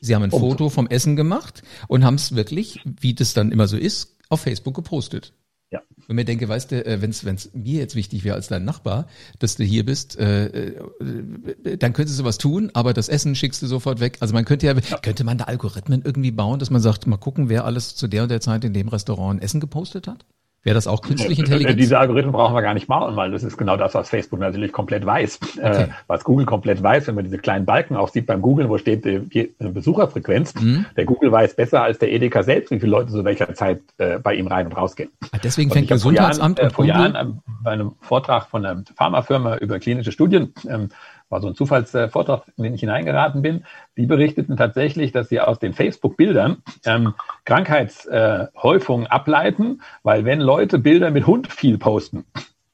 Sie 0.00 0.14
haben 0.14 0.22
ein 0.22 0.32
oh. 0.32 0.38
Foto 0.38 0.68
vom 0.68 0.86
Essen 0.86 1.16
gemacht 1.16 1.62
und 1.88 2.04
haben 2.04 2.16
es 2.16 2.34
wirklich, 2.34 2.80
wie 2.84 3.14
das 3.14 3.34
dann 3.34 3.52
immer 3.52 3.66
so 3.66 3.76
ist, 3.76 4.16
auf 4.28 4.40
Facebook 4.40 4.74
gepostet. 4.74 5.32
Ja. 5.72 5.80
Wenn 6.08 6.16
mir 6.16 6.24
denke, 6.24 6.48
weißt 6.48 6.72
du, 6.72 6.84
äh, 6.84 7.00
wenn 7.00 7.10
es 7.10 7.22
mir 7.54 7.78
jetzt 7.78 7.94
wichtig 7.94 8.24
wäre 8.24 8.34
als 8.34 8.48
dein 8.48 8.64
Nachbar, 8.64 9.06
dass 9.38 9.54
du 9.54 9.62
hier 9.62 9.84
bist, 9.84 10.18
äh, 10.18 10.46
äh, 10.46 11.76
dann 11.78 11.92
könntest 11.92 12.18
du 12.18 12.24
was 12.24 12.38
tun, 12.38 12.70
aber 12.74 12.92
das 12.92 13.08
Essen 13.08 13.36
schickst 13.36 13.62
du 13.62 13.68
sofort 13.68 14.00
weg. 14.00 14.16
Also 14.18 14.34
man 14.34 14.44
könnte 14.44 14.66
ja, 14.66 14.74
ja, 14.74 14.98
könnte 14.98 15.22
man 15.22 15.38
da 15.38 15.44
Algorithmen 15.44 16.02
irgendwie 16.04 16.32
bauen, 16.32 16.58
dass 16.58 16.70
man 16.70 16.82
sagt, 16.82 17.06
mal 17.06 17.18
gucken, 17.18 17.48
wer 17.48 17.64
alles 17.64 17.94
zu 17.94 18.08
der 18.08 18.24
und 18.24 18.30
der 18.30 18.40
Zeit 18.40 18.64
in 18.64 18.74
dem 18.74 18.88
Restaurant 18.88 19.40
Essen 19.42 19.60
gepostet 19.60 20.08
hat? 20.08 20.24
Wäre 20.62 20.74
das 20.74 20.86
auch 20.86 21.00
künstliche 21.00 21.40
Intelligenz? 21.40 21.76
Diese 21.76 21.98
Algorithmen 21.98 22.32
brauchen 22.32 22.54
wir 22.54 22.60
gar 22.60 22.74
nicht 22.74 22.86
machen, 22.86 23.16
weil 23.16 23.30
das 23.30 23.42
ist 23.42 23.56
genau 23.56 23.78
das, 23.78 23.94
was 23.94 24.10
Facebook 24.10 24.40
natürlich 24.40 24.72
komplett 24.72 25.06
weiß. 25.06 25.40
Okay. 25.56 25.82
Äh, 25.84 25.88
was 26.06 26.22
Google 26.22 26.44
komplett 26.44 26.82
weiß, 26.82 27.06
wenn 27.06 27.14
man 27.14 27.24
diese 27.24 27.38
kleinen 27.38 27.64
Balken 27.64 27.96
auch 27.96 28.10
sieht 28.10 28.26
beim 28.26 28.42
Google, 28.42 28.68
wo 28.68 28.76
steht 28.76 29.06
die 29.06 29.54
Besucherfrequenz. 29.58 30.54
Mhm. 30.56 30.84
Der 30.96 31.06
Google 31.06 31.32
weiß 31.32 31.56
besser 31.56 31.82
als 31.82 31.98
der 31.98 32.12
Edeka 32.12 32.42
selbst, 32.42 32.70
wie 32.70 32.78
viele 32.78 32.92
Leute 32.92 33.10
zu 33.10 33.24
welcher 33.24 33.54
Zeit 33.54 33.80
äh, 33.96 34.18
bei 34.18 34.34
ihm 34.34 34.48
rein 34.48 34.66
und 34.66 34.72
rausgehen. 34.72 35.10
Ah, 35.32 35.38
deswegen 35.42 35.70
fängt 35.70 35.88
Gesundheitsamt 35.88 36.58
Jahren, 36.58 36.70
äh, 36.70 36.74
vor 36.74 36.84
Jahren 36.84 37.14
äh, 37.14 37.24
bei 37.62 37.70
einem 37.70 37.92
Vortrag 38.00 38.48
von 38.48 38.66
einer 38.66 38.82
Pharmafirma 38.96 39.56
über 39.56 39.78
klinische 39.78 40.12
Studien 40.12 40.52
ähm, 40.68 40.90
war 41.30 41.40
so 41.40 41.48
ein 41.48 41.54
Zufallsvortrag, 41.54 42.42
in 42.56 42.64
den 42.64 42.74
ich 42.74 42.80
hineingeraten 42.80 43.40
bin. 43.40 43.64
Die 43.96 44.06
berichteten 44.06 44.56
tatsächlich, 44.56 45.12
dass 45.12 45.28
sie 45.28 45.40
aus 45.40 45.58
den 45.58 45.72
Facebook-Bildern 45.72 46.62
ähm, 46.84 47.14
Krankheitshäufungen 47.44 49.06
ableiten, 49.06 49.80
weil 50.02 50.24
wenn 50.24 50.40
Leute 50.40 50.78
Bilder 50.78 51.10
mit 51.10 51.26
Hund 51.26 51.50
viel 51.50 51.78
posten, 51.78 52.26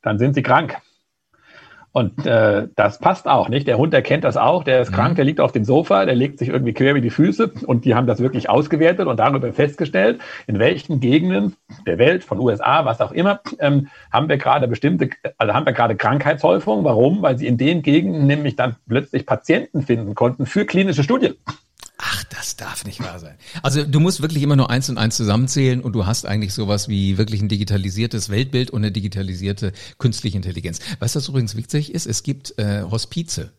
dann 0.02 0.18
sind 0.18 0.34
sie 0.34 0.42
krank. 0.42 0.78
Und 1.96 2.26
äh, 2.26 2.68
das 2.76 2.98
passt 2.98 3.26
auch, 3.26 3.48
nicht? 3.48 3.66
Der 3.66 3.78
Hund 3.78 3.94
erkennt 3.94 4.24
das 4.24 4.36
auch, 4.36 4.64
der 4.64 4.82
ist 4.82 4.90
mhm. 4.90 4.96
krank, 4.96 5.16
der 5.16 5.24
liegt 5.24 5.40
auf 5.40 5.52
dem 5.52 5.64
Sofa, 5.64 6.04
der 6.04 6.14
legt 6.14 6.38
sich 6.38 6.50
irgendwie 6.50 6.74
quer 6.74 6.94
wie 6.94 7.00
die 7.00 7.08
Füße 7.08 7.50
und 7.64 7.86
die 7.86 7.94
haben 7.94 8.06
das 8.06 8.20
wirklich 8.20 8.50
ausgewertet 8.50 9.06
und 9.06 9.18
darüber 9.18 9.50
festgestellt, 9.50 10.20
in 10.46 10.58
welchen 10.58 11.00
Gegenden 11.00 11.56
der 11.86 11.96
Welt, 11.96 12.22
von 12.22 12.38
USA, 12.38 12.84
was 12.84 13.00
auch 13.00 13.12
immer, 13.12 13.40
ähm, 13.60 13.88
haben 14.12 14.28
wir 14.28 14.36
gerade 14.36 14.68
bestimmte, 14.68 15.08
also 15.38 15.54
haben 15.54 15.64
wir 15.64 15.72
gerade 15.72 15.96
Krankheitshäufungen. 15.96 16.84
Warum? 16.84 17.22
Weil 17.22 17.38
sie 17.38 17.46
in 17.46 17.56
den 17.56 17.80
Gegenden 17.80 18.26
nämlich 18.26 18.56
dann 18.56 18.76
plötzlich 18.86 19.24
Patienten 19.24 19.80
finden 19.80 20.14
konnten 20.14 20.44
für 20.44 20.66
klinische 20.66 21.02
Studien. 21.02 21.36
Ach, 21.98 22.24
das 22.24 22.56
darf 22.56 22.84
nicht 22.84 23.00
wahr 23.00 23.18
sein. 23.18 23.36
Also 23.62 23.82
du 23.84 24.00
musst 24.00 24.20
wirklich 24.20 24.42
immer 24.42 24.56
nur 24.56 24.70
eins 24.70 24.90
und 24.90 24.98
eins 24.98 25.16
zusammenzählen 25.16 25.80
und 25.80 25.94
du 25.94 26.04
hast 26.04 26.26
eigentlich 26.26 26.52
sowas 26.52 26.88
wie 26.88 27.16
wirklich 27.16 27.40
ein 27.40 27.48
digitalisiertes 27.48 28.28
Weltbild 28.28 28.70
und 28.70 28.80
eine 28.80 28.92
digitalisierte 28.92 29.72
künstliche 29.98 30.36
Intelligenz. 30.36 30.80
Was 30.98 31.16
übrigens 31.28 31.56
wichtig 31.56 31.94
ist? 31.94 32.06
Es 32.06 32.22
gibt 32.22 32.58
äh, 32.58 32.82
Hospize. 32.82 33.52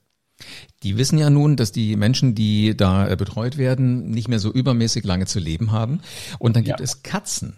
Die 0.84 0.98
wissen 0.98 1.18
ja 1.18 1.32
nun, 1.32 1.56
dass 1.56 1.72
die 1.72 1.96
Menschen, 1.96 2.36
die 2.36 2.78
da 2.78 3.10
äh, 3.10 3.16
betreut 3.16 3.58
werden, 3.58 4.12
nicht 4.12 4.28
mehr 4.28 4.40
so 4.40 4.52
übermäßig 4.52 5.04
lange 5.04 5.26
zu 5.26 5.40
leben 5.40 5.72
haben. 5.72 6.02
Und 6.38 6.56
dann 6.56 6.64
gibt 6.64 6.80
ja. 6.80 6.84
es 6.84 7.02
Katzen, 7.02 7.58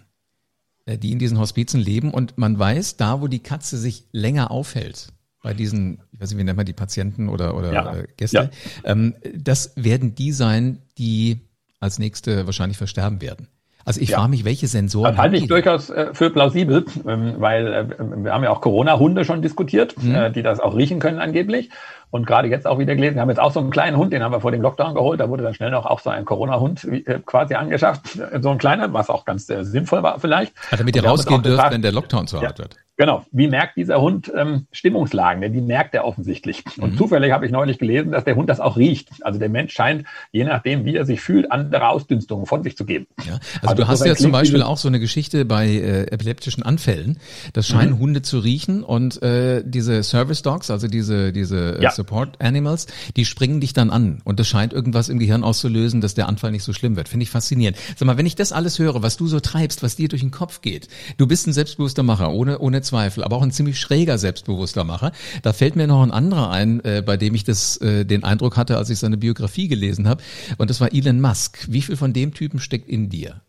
äh, 0.86 0.96
die 0.96 1.12
in 1.12 1.18
diesen 1.18 1.38
Hospizen 1.38 1.80
leben. 1.80 2.10
Und 2.10 2.38
man 2.38 2.58
weiß, 2.58 2.96
da 2.96 3.20
wo 3.20 3.28
die 3.28 3.40
Katze 3.40 3.76
sich 3.76 4.06
länger 4.12 4.50
aufhält, 4.50 5.12
bei 5.42 5.54
diesen, 5.54 6.00
ich 6.12 6.20
weiß 6.20 6.30
nicht, 6.30 6.38
wie 6.38 6.44
nennt 6.44 6.56
man 6.56 6.66
die 6.66 6.72
Patienten 6.72 7.28
oder, 7.28 7.56
oder 7.56 7.72
ja. 7.72 7.94
Äh, 7.94 8.06
Gäste, 8.16 8.50
ja. 8.84 8.90
ähm, 8.90 9.14
das 9.34 9.72
werden 9.76 10.14
die 10.14 10.32
sein, 10.32 10.82
die 10.98 11.40
als 11.80 11.98
nächste 11.98 12.46
wahrscheinlich 12.46 12.76
versterben 12.76 13.22
werden. 13.22 13.48
Also 13.84 14.00
ich 14.00 14.10
ja. 14.10 14.18
frage 14.18 14.30
mich, 14.30 14.44
welche 14.44 14.68
Sensoren. 14.68 15.12
Das 15.12 15.22
halte 15.22 15.36
ich 15.36 15.46
durchaus 15.46 15.88
äh, 15.88 16.10
für 16.12 16.30
plausibel, 16.30 16.84
ähm, 17.08 17.36
weil 17.38 17.66
äh, 17.66 17.86
wir 18.22 18.32
haben 18.32 18.44
ja 18.44 18.50
auch 18.50 18.60
Corona-Hunde 18.60 19.24
schon 19.24 19.40
diskutiert, 19.40 20.00
mhm. 20.02 20.14
äh, 20.14 20.30
die 20.30 20.42
das 20.42 20.60
auch 20.60 20.76
riechen 20.76 21.00
können 21.00 21.18
angeblich. 21.18 21.70
Und 22.10 22.26
gerade 22.26 22.48
jetzt 22.48 22.66
auch 22.66 22.78
wieder 22.78 22.94
gelesen, 22.94 23.14
wir 23.14 23.22
haben 23.22 23.28
jetzt 23.28 23.40
auch 23.40 23.52
so 23.52 23.60
einen 23.60 23.70
kleinen 23.70 23.96
Hund, 23.96 24.12
den 24.12 24.22
haben 24.22 24.32
wir 24.32 24.40
vor 24.40 24.50
dem 24.50 24.62
Lockdown 24.62 24.94
geholt. 24.94 25.20
Da 25.20 25.28
wurde 25.28 25.42
dann 25.44 25.54
schnell 25.54 25.70
noch 25.70 25.86
auch 25.86 26.00
so 26.00 26.10
ein 26.10 26.24
Corona-Hund 26.24 26.84
äh, 26.84 27.20
quasi 27.24 27.54
angeschafft. 27.54 28.18
So 28.40 28.50
ein 28.50 28.58
kleiner, 28.58 28.92
was 28.92 29.08
auch 29.08 29.24
ganz 29.24 29.48
äh, 29.48 29.64
sinnvoll 29.64 30.02
war 30.02 30.18
vielleicht. 30.18 30.54
Hat 30.70 30.80
damit 30.80 30.96
ihr 30.96 31.04
rausgehen 31.04 31.42
dürft, 31.42 31.70
wenn 31.70 31.82
der 31.82 31.92
Lockdown 31.92 32.26
zu 32.26 32.40
hart 32.40 32.58
ja, 32.58 32.64
wird. 32.64 32.76
Genau. 33.00 33.24
Wie 33.32 33.48
merkt 33.48 33.78
dieser 33.78 33.98
Hund 34.02 34.30
ähm, 34.36 34.66
Stimmungslagen? 34.72 35.40
Denn 35.40 35.54
die 35.54 35.62
merkt 35.62 35.94
er 35.94 36.04
offensichtlich. 36.04 36.64
Und 36.78 36.92
mhm. 36.92 36.96
zufällig 36.98 37.32
habe 37.32 37.46
ich 37.46 37.52
neulich 37.52 37.78
gelesen, 37.78 38.12
dass 38.12 38.24
der 38.24 38.36
Hund 38.36 38.50
das 38.50 38.60
auch 38.60 38.76
riecht. 38.76 39.08
Also 39.22 39.38
der 39.38 39.48
Mensch 39.48 39.72
scheint, 39.72 40.04
je 40.32 40.44
nachdem, 40.44 40.84
wie 40.84 40.96
er 40.96 41.06
sich 41.06 41.22
fühlt, 41.22 41.50
andere 41.50 41.88
Ausdünstungen 41.88 42.44
von 42.44 42.62
sich 42.62 42.76
zu 42.76 42.84
geben. 42.84 43.06
Ja. 43.24 43.38
Also, 43.62 43.68
also 43.68 43.74
du 43.74 43.88
hast 43.88 44.04
ja 44.04 44.14
zum 44.16 44.32
Beispiel 44.32 44.62
auch 44.62 44.76
so 44.76 44.88
eine 44.88 45.00
Geschichte 45.00 45.46
bei 45.46 45.68
äh, 45.68 46.02
epileptischen 46.10 46.62
Anfällen. 46.62 47.18
Das 47.54 47.66
scheinen 47.66 47.92
mhm. 47.92 48.00
Hunde 48.00 48.20
zu 48.20 48.38
riechen 48.38 48.84
und 48.84 49.22
äh, 49.22 49.62
diese 49.64 50.02
Service 50.02 50.42
Dogs, 50.42 50.70
also 50.70 50.86
diese 50.86 51.32
diese 51.32 51.78
äh, 51.78 51.82
ja. 51.82 51.90
Support 52.00 52.40
Animals, 52.40 52.86
die 53.16 53.26
springen 53.26 53.60
dich 53.60 53.74
dann 53.74 53.90
an 53.90 54.22
und 54.24 54.40
das 54.40 54.48
scheint 54.48 54.72
irgendwas 54.72 55.10
im 55.10 55.18
Gehirn 55.18 55.44
auszulösen, 55.44 56.00
dass 56.00 56.14
der 56.14 56.28
Anfall 56.28 56.50
nicht 56.50 56.64
so 56.64 56.72
schlimm 56.72 56.96
wird. 56.96 57.10
Finde 57.10 57.24
ich 57.24 57.30
faszinierend. 57.30 57.76
Sag 57.94 58.06
mal, 58.06 58.16
wenn 58.16 58.24
ich 58.24 58.36
das 58.36 58.52
alles 58.52 58.78
höre, 58.78 59.02
was 59.02 59.18
du 59.18 59.26
so 59.26 59.38
treibst, 59.38 59.82
was 59.82 59.96
dir 59.96 60.08
durch 60.08 60.22
den 60.22 60.30
Kopf 60.30 60.62
geht, 60.62 60.88
du 61.18 61.26
bist 61.26 61.46
ein 61.46 61.52
selbstbewusster 61.52 62.02
Macher, 62.02 62.32
ohne 62.32 62.58
ohne 62.58 62.80
Zweifel, 62.80 63.22
aber 63.22 63.36
auch 63.36 63.42
ein 63.42 63.52
ziemlich 63.52 63.78
schräger 63.78 64.16
selbstbewusster 64.16 64.84
Macher. 64.84 65.12
Da 65.42 65.52
fällt 65.52 65.76
mir 65.76 65.86
noch 65.86 66.02
ein 66.02 66.10
anderer 66.10 66.50
ein, 66.50 66.82
äh, 66.84 67.02
bei 67.04 67.18
dem 67.18 67.34
ich 67.34 67.44
das 67.44 67.76
äh, 67.82 68.06
den 68.06 68.24
Eindruck 68.24 68.56
hatte, 68.56 68.78
als 68.78 68.88
ich 68.88 68.98
seine 68.98 69.18
Biografie 69.18 69.68
gelesen 69.68 70.08
habe, 70.08 70.22
und 70.56 70.70
das 70.70 70.80
war 70.80 70.94
Elon 70.94 71.20
Musk. 71.20 71.66
Wie 71.68 71.82
viel 71.82 71.96
von 71.96 72.14
dem 72.14 72.32
Typen 72.32 72.60
steckt 72.60 72.88
in 72.88 73.10
dir? 73.10 73.42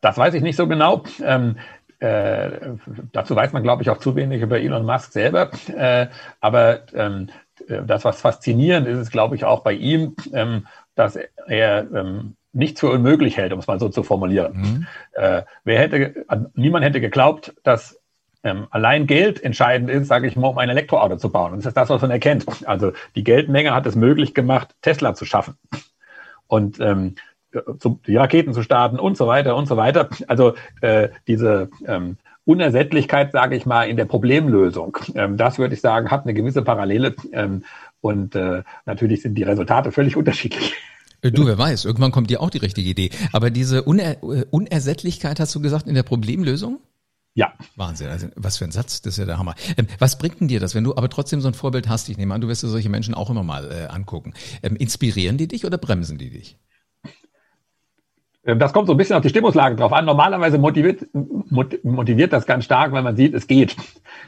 Das 0.00 0.16
weiß 0.16 0.34
ich 0.34 0.42
nicht 0.42 0.56
so 0.56 0.66
genau. 0.66 1.04
Ähm, 1.22 1.56
äh, 2.00 2.50
dazu 3.12 3.36
weiß 3.36 3.52
man, 3.52 3.62
glaube 3.62 3.82
ich, 3.82 3.90
auch 3.90 3.98
zu 3.98 4.16
wenig 4.16 4.42
über 4.42 4.58
Elon 4.58 4.84
Musk 4.84 5.12
selber. 5.12 5.50
Äh, 5.68 6.08
aber 6.40 6.80
ähm, 6.94 7.28
das, 7.86 8.04
was 8.04 8.20
faszinierend 8.20 8.88
ist, 8.88 8.98
ist, 8.98 9.10
glaube 9.12 9.36
ich, 9.36 9.44
auch 9.44 9.62
bei 9.62 9.72
ihm, 9.72 10.16
ähm, 10.32 10.66
dass 10.94 11.18
er 11.46 11.86
ähm, 11.92 12.36
nichts 12.52 12.80
für 12.80 12.90
unmöglich 12.90 13.36
hält, 13.36 13.52
um 13.52 13.58
es 13.58 13.66
mal 13.66 13.78
so 13.78 13.88
zu 13.88 14.02
formulieren. 14.02 14.52
Mhm. 14.56 14.86
Äh, 15.12 15.42
wer 15.64 15.78
hätte, 15.78 16.26
niemand 16.54 16.84
hätte 16.84 17.00
geglaubt, 17.00 17.54
dass 17.62 18.00
ähm, 18.42 18.66
allein 18.70 19.06
Geld 19.06 19.42
entscheidend 19.42 19.90
ist, 19.90 20.08
sage 20.08 20.26
ich 20.26 20.36
mal, 20.36 20.48
um 20.48 20.58
ein 20.58 20.70
Elektroauto 20.70 21.16
zu 21.16 21.30
bauen. 21.30 21.52
Und 21.52 21.58
das 21.58 21.66
ist 21.66 21.76
das, 21.76 21.90
was 21.90 22.02
man 22.02 22.10
erkennt. 22.10 22.46
Also 22.66 22.92
die 23.14 23.24
Geldmenge 23.24 23.74
hat 23.74 23.86
es 23.86 23.94
möglich 23.94 24.34
gemacht, 24.34 24.74
Tesla 24.80 25.14
zu 25.14 25.26
schaffen. 25.26 25.54
Und 26.46 26.80
ähm, 26.80 27.14
die 28.06 28.16
Raketen 28.16 28.52
zu 28.52 28.62
starten 28.62 28.98
und 28.98 29.16
so 29.16 29.26
weiter 29.26 29.56
und 29.56 29.66
so 29.66 29.76
weiter. 29.76 30.08
Also 30.28 30.54
äh, 30.80 31.08
diese 31.26 31.70
ähm, 31.86 32.16
Unersättlichkeit, 32.44 33.32
sage 33.32 33.56
ich 33.56 33.66
mal, 33.66 33.88
in 33.88 33.96
der 33.96 34.04
Problemlösung, 34.04 34.96
ähm, 35.14 35.36
das 35.36 35.58
würde 35.58 35.74
ich 35.74 35.80
sagen, 35.80 36.10
hat 36.10 36.24
eine 36.24 36.34
gewisse 36.34 36.62
Parallele. 36.62 37.14
Ähm, 37.32 37.64
und 38.00 38.34
äh, 38.34 38.62
natürlich 38.86 39.22
sind 39.22 39.34
die 39.34 39.42
Resultate 39.42 39.92
völlig 39.92 40.16
unterschiedlich. 40.16 40.74
Äh, 41.22 41.32
du, 41.32 41.46
wer 41.46 41.58
weiß, 41.58 41.84
irgendwann 41.84 42.12
kommt 42.12 42.30
dir 42.30 42.40
auch 42.40 42.50
die 42.50 42.58
richtige 42.58 42.88
Idee. 42.88 43.10
Aber 43.32 43.50
diese 43.50 43.82
Uner 43.82 44.22
äh, 44.22 44.44
Unersättlichkeit, 44.50 45.40
hast 45.40 45.54
du 45.54 45.60
gesagt, 45.60 45.86
in 45.86 45.94
der 45.94 46.02
Problemlösung? 46.02 46.80
Ja. 47.34 47.52
Wahnsinn. 47.76 48.08
Also, 48.08 48.28
was 48.36 48.58
für 48.58 48.64
ein 48.64 48.72
Satz, 48.72 49.02
das 49.02 49.14
ist 49.14 49.18
ja 49.18 49.24
der 49.26 49.38
Hammer. 49.38 49.54
Ähm, 49.76 49.86
was 49.98 50.18
bringt 50.18 50.40
denn 50.40 50.48
dir 50.48 50.60
das, 50.60 50.74
wenn 50.74 50.84
du 50.84 50.96
aber 50.96 51.08
trotzdem 51.08 51.40
so 51.40 51.48
ein 51.48 51.54
Vorbild 51.54 51.88
hast? 51.88 52.08
Ich 52.08 52.18
nehme 52.18 52.34
an, 52.34 52.40
du 52.40 52.48
wirst 52.48 52.62
dir 52.62 52.68
solche 52.68 52.88
Menschen 52.88 53.14
auch 53.14 53.30
immer 53.30 53.42
mal 53.42 53.70
äh, 53.70 53.86
angucken. 53.86 54.34
Ähm, 54.62 54.76
inspirieren 54.76 55.36
die 55.36 55.48
dich 55.48 55.64
oder 55.64 55.78
bremsen 55.78 56.18
die 56.18 56.30
dich? 56.30 56.56
Ähm, 58.44 58.58
das 58.58 58.72
kommt 58.72 58.86
so 58.86 58.94
ein 58.94 58.96
bisschen 58.96 59.16
auf 59.16 59.22
die 59.22 59.28
Stimmungslage 59.28 59.76
drauf 59.76 59.92
an. 59.92 60.04
Normalerweise 60.04 60.58
motiviert, 60.58 61.06
motiviert 61.12 62.32
das 62.32 62.46
ganz 62.46 62.64
stark, 62.64 62.92
wenn 62.92 63.04
man 63.04 63.16
sieht, 63.16 63.34
es 63.34 63.46
geht. 63.46 63.76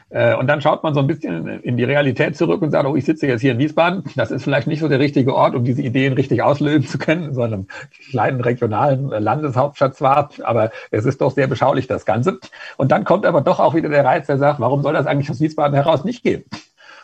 Äh, 0.09 0.35
und 0.35 0.45
dann 0.45 0.61
schaut 0.61 0.83
man 0.83 0.93
so 0.93 0.99
ein 0.99 1.07
bisschen 1.07 1.47
in 1.61 1.75
die 1.75 1.83
Realität 1.83 2.37
zurück 2.37 2.61
und 2.61 2.69
sagt, 2.69 2.87
oh, 2.87 2.95
ich 2.95 3.03
sitze 3.03 3.25
jetzt 3.25 3.41
hier 3.41 3.53
in 3.53 3.57
Wiesbaden. 3.57 4.03
Das 4.15 4.29
ist 4.29 4.43
vielleicht 4.43 4.67
nicht 4.67 4.79
so 4.79 4.87
der 4.87 4.99
richtige 4.99 5.33
Ort, 5.33 5.55
um 5.55 5.63
diese 5.63 5.81
Ideen 5.81 6.13
richtig 6.13 6.43
auslösen 6.43 6.87
zu 6.87 6.99
können, 6.99 7.33
sondern 7.33 7.61
einem 7.61 7.67
kleinen 8.11 8.41
regionalen 8.41 9.07
Landeshauptstadt 9.09 9.95
zwar, 9.95 10.29
aber 10.43 10.71
es 10.91 11.05
ist 11.05 11.19
doch 11.19 11.31
sehr 11.31 11.47
beschaulich, 11.47 11.87
das 11.87 12.05
Ganze. 12.05 12.39
Und 12.77 12.91
dann 12.91 13.05
kommt 13.05 13.25
aber 13.25 13.41
doch 13.41 13.59
auch 13.59 13.73
wieder 13.73 13.89
der 13.89 14.05
Reiz, 14.05 14.27
der 14.27 14.37
sagt, 14.37 14.59
warum 14.59 14.83
soll 14.83 14.93
das 14.93 15.07
eigentlich 15.07 15.31
aus 15.31 15.41
Wiesbaden 15.41 15.73
heraus 15.73 16.03
nicht 16.03 16.23
gehen? 16.23 16.43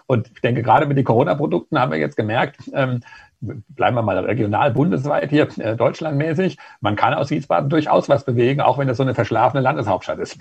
Und 0.05 0.27
ich 0.33 0.41
denke, 0.41 0.61
gerade 0.61 0.85
mit 0.85 0.97
den 0.97 1.05
Corona-Produkten 1.05 1.79
haben 1.79 1.91
wir 1.91 1.99
jetzt 1.99 2.17
gemerkt, 2.17 2.57
ähm, 2.73 3.01
bleiben 3.41 3.95
wir 3.95 4.01
mal 4.01 4.17
regional, 4.17 4.71
bundesweit 4.71 5.29
hier, 5.29 5.47
äh, 5.59 5.75
deutschlandmäßig, 5.75 6.57
man 6.81 6.95
kann 6.95 7.13
aus 7.13 7.29
Wiesbaden 7.29 7.69
durchaus 7.69 8.09
was 8.09 8.25
bewegen, 8.25 8.61
auch 8.61 8.77
wenn 8.77 8.89
es 8.89 8.97
so 8.97 9.03
eine 9.03 9.15
verschlafene 9.15 9.61
Landeshauptstadt 9.61 10.19
ist. 10.19 10.37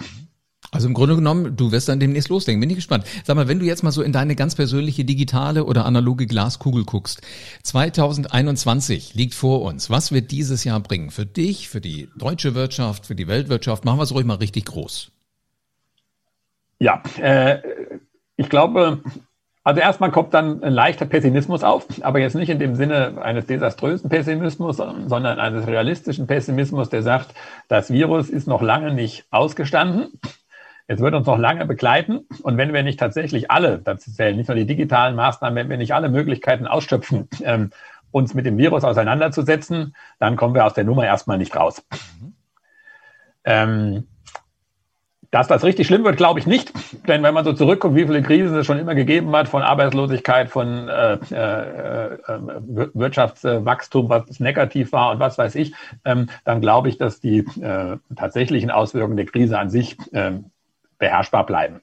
Also 0.71 0.87
im 0.87 0.93
Grunde 0.93 1.15
genommen, 1.15 1.57
du 1.57 1.73
wirst 1.73 1.89
dann 1.89 1.99
demnächst 1.99 2.29
loslegen. 2.29 2.61
Bin 2.61 2.69
ich 2.69 2.77
gespannt. 2.77 3.05
Sag 3.25 3.37
mal, 3.37 3.49
wenn 3.49 3.59
du 3.59 3.65
jetzt 3.65 3.83
mal 3.83 3.91
so 3.91 4.03
in 4.03 4.13
deine 4.13 4.35
ganz 4.35 4.55
persönliche 4.55 5.05
digitale 5.05 5.65
oder 5.65 5.87
analoge 5.87 6.27
Glaskugel 6.27 6.85
guckst. 6.85 7.23
2021 7.63 9.15
liegt 9.15 9.35
vor 9.35 9.63
uns. 9.63 9.89
Was 9.89 10.13
wird 10.13 10.31
dieses 10.31 10.65
Jahr 10.65 10.81
bringen? 10.81 11.11
Für 11.11 11.25
dich, 11.25 11.71
für 11.71 11.81
die 11.81 12.11
deutsche 12.17 12.55
Wirtschaft, 12.55 13.07
für 13.07 13.15
die 13.15 13.29
Weltwirtschaft? 13.29 13.87
Machen 13.87 13.99
wir 13.99 14.03
es 14.03 14.13
ruhig 14.13 14.27
mal 14.27 14.35
richtig 14.35 14.67
groß. 14.67 15.11
Ja, 16.81 17.03
äh, 17.19 17.61
ich 18.37 18.51
glaube, 18.51 19.03
also 19.65 19.81
erstmal 19.81 20.11
kommt 20.11 20.33
dann 20.35 20.63
ein 20.63 20.73
leichter 20.73 21.05
Pessimismus 21.05 21.63
auf, 21.63 21.87
aber 22.01 22.21
jetzt 22.21 22.35
nicht 22.35 22.49
in 22.49 22.59
dem 22.59 22.75
Sinne 22.75 23.21
eines 23.21 23.47
desaströsen 23.47 24.09
Pessimismus, 24.09 24.77
sondern 24.77 25.39
eines 25.39 25.67
realistischen 25.67 26.27
Pessimismus, 26.27 26.89
der 26.89 27.03
sagt, 27.03 27.35
das 27.69 27.91
Virus 27.91 28.31
ist 28.31 28.47
noch 28.47 28.63
lange 28.63 28.95
nicht 28.95 29.27
ausgestanden. 29.31 30.09
Es 30.87 31.01
wird 31.01 31.15
uns 31.15 31.27
noch 31.27 31.39
lange 31.39 31.67
begleiten. 31.67 32.27
Und 32.43 32.57
wenn 32.57 32.73
wir 32.73 32.83
nicht 32.83 32.99
tatsächlich 32.99 33.51
alle, 33.51 33.79
dazu 33.79 34.11
zählen 34.11 34.37
nicht 34.37 34.49
nur 34.49 34.57
die 34.57 34.65
digitalen 34.65 35.15
Maßnahmen, 35.17 35.57
wenn 35.57 35.69
wir 35.69 35.77
nicht 35.77 35.93
alle 35.93 36.09
Möglichkeiten 36.09 36.67
ausschöpfen, 36.67 37.29
ähm, 37.45 37.71
uns 38.11 38.33
mit 38.33 38.47
dem 38.47 38.57
Virus 38.57 38.85
auseinanderzusetzen, 38.85 39.95
dann 40.19 40.37
kommen 40.37 40.55
wir 40.55 40.65
aus 40.65 40.73
der 40.73 40.85
Nummer 40.85 41.05
erstmal 41.05 41.37
nicht 41.37 41.55
raus. 41.55 41.85
Mhm. 42.21 42.33
Ähm, 43.45 44.09
dass 45.31 45.47
das 45.49 45.63
richtig 45.65 45.87
schlimm 45.87 46.05
wird, 46.05 46.17
glaube 46.17 46.41
ich 46.41 46.47
nicht. 46.47 46.73
Denn 47.07 47.23
wenn 47.23 47.35
man 47.35 47.45
so 47.45 47.53
zurückguckt, 47.53 47.95
wie 47.95 48.07
viele 48.07 48.23
Krisen 48.23 48.57
es 48.57 48.67
schon 48.67 48.79
immer 48.79 48.95
gegeben 48.95 49.35
hat, 49.37 49.49
von 49.49 49.63
Arbeitslosigkeit, 49.63 50.49
von 50.49 50.89
äh, 50.89 51.19
äh, 51.31 52.15
äh, 52.15 52.19
Wirtschaftswachstum, 52.95 54.09
was 54.09 54.41
negativ 54.41 54.93
war 54.93 55.13
und 55.13 55.21
was 55.21 55.37
weiß 55.37 55.55
ich, 55.57 55.75
ähm, 56.05 56.29
dann 56.45 56.61
glaube 56.61 56.89
ich, 56.89 56.97
dass 56.97 57.21
die 57.21 57.39
äh, 57.61 57.99
tatsächlichen 58.17 58.71
Auswirkungen 58.71 59.17
der 59.17 59.27
Krise 59.27 59.59
an 59.59 59.69
sich 59.71 59.97
ähm, 60.13 60.47
beherrschbar 60.99 61.45
bleiben. 61.45 61.81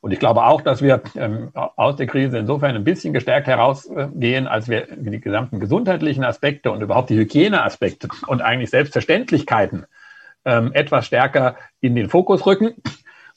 Und 0.00 0.12
ich 0.12 0.20
glaube 0.20 0.44
auch, 0.44 0.60
dass 0.60 0.82
wir 0.82 1.02
ähm, 1.16 1.50
aus 1.54 1.96
der 1.96 2.06
Krise 2.06 2.38
insofern 2.38 2.76
ein 2.76 2.84
bisschen 2.84 3.12
gestärkt 3.12 3.48
herausgehen, 3.48 4.46
als 4.46 4.68
wir 4.68 4.86
die 4.94 5.20
gesamten 5.20 5.58
gesundheitlichen 5.58 6.22
Aspekte 6.22 6.70
und 6.70 6.80
überhaupt 6.80 7.10
die 7.10 7.16
Hygieneaspekte 7.16 8.08
und 8.28 8.40
eigentlich 8.40 8.70
Selbstverständlichkeiten 8.70 9.86
ähm, 10.46 10.70
etwas 10.72 11.06
stärker 11.06 11.56
in 11.80 11.94
den 11.94 12.08
Fokus 12.08 12.46
rücken 12.46 12.74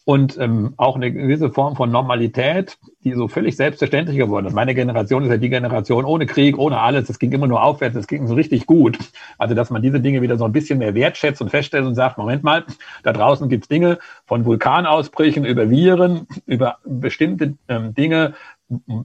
und 0.06 0.38
ähm, 0.40 0.74
auch 0.78 0.96
eine 0.96 1.12
gewisse 1.12 1.52
Form 1.52 1.76
von 1.76 1.92
Normalität, 1.92 2.78
die 3.04 3.14
so 3.14 3.28
völlig 3.28 3.56
selbstverständlich 3.58 4.18
geworden 4.18 4.48
ist. 4.48 4.54
Meine 4.54 4.74
Generation 4.74 5.24
ist 5.24 5.30
ja 5.30 5.38
die 5.38 5.50
Generation 5.50 6.06
ohne 6.06 6.26
Krieg, 6.26 6.58
ohne 6.58 6.80
alles. 6.80 7.10
Es 7.10 7.20
ging 7.20 7.32
immer 7.32 7.46
nur 7.46 7.62
aufwärts, 7.62 7.96
es 7.96 8.08
ging 8.08 8.26
so 8.26 8.34
richtig 8.34 8.66
gut. 8.66 8.98
Also, 9.38 9.54
dass 9.54 9.70
man 9.70 9.82
diese 9.82 10.00
Dinge 10.00 10.22
wieder 10.22 10.38
so 10.38 10.46
ein 10.46 10.52
bisschen 10.52 10.80
mehr 10.80 10.96
wertschätzt 10.96 11.42
und 11.42 11.50
feststellt 11.50 11.86
und 11.86 11.96
sagt, 11.96 12.18
Moment 12.18 12.44
mal, 12.44 12.66
da 13.04 13.14
draußen 13.14 13.50
gibt's 13.50 13.68
Dinge 13.68 14.00
von 14.26 14.46
Vulkanausbrüchen 14.46 15.46
über 15.46 15.70
Viren, 15.70 16.26
über 16.48 16.78
bestimmte 16.86 17.56
ähm, 17.68 17.94
Dinge, 17.94 18.34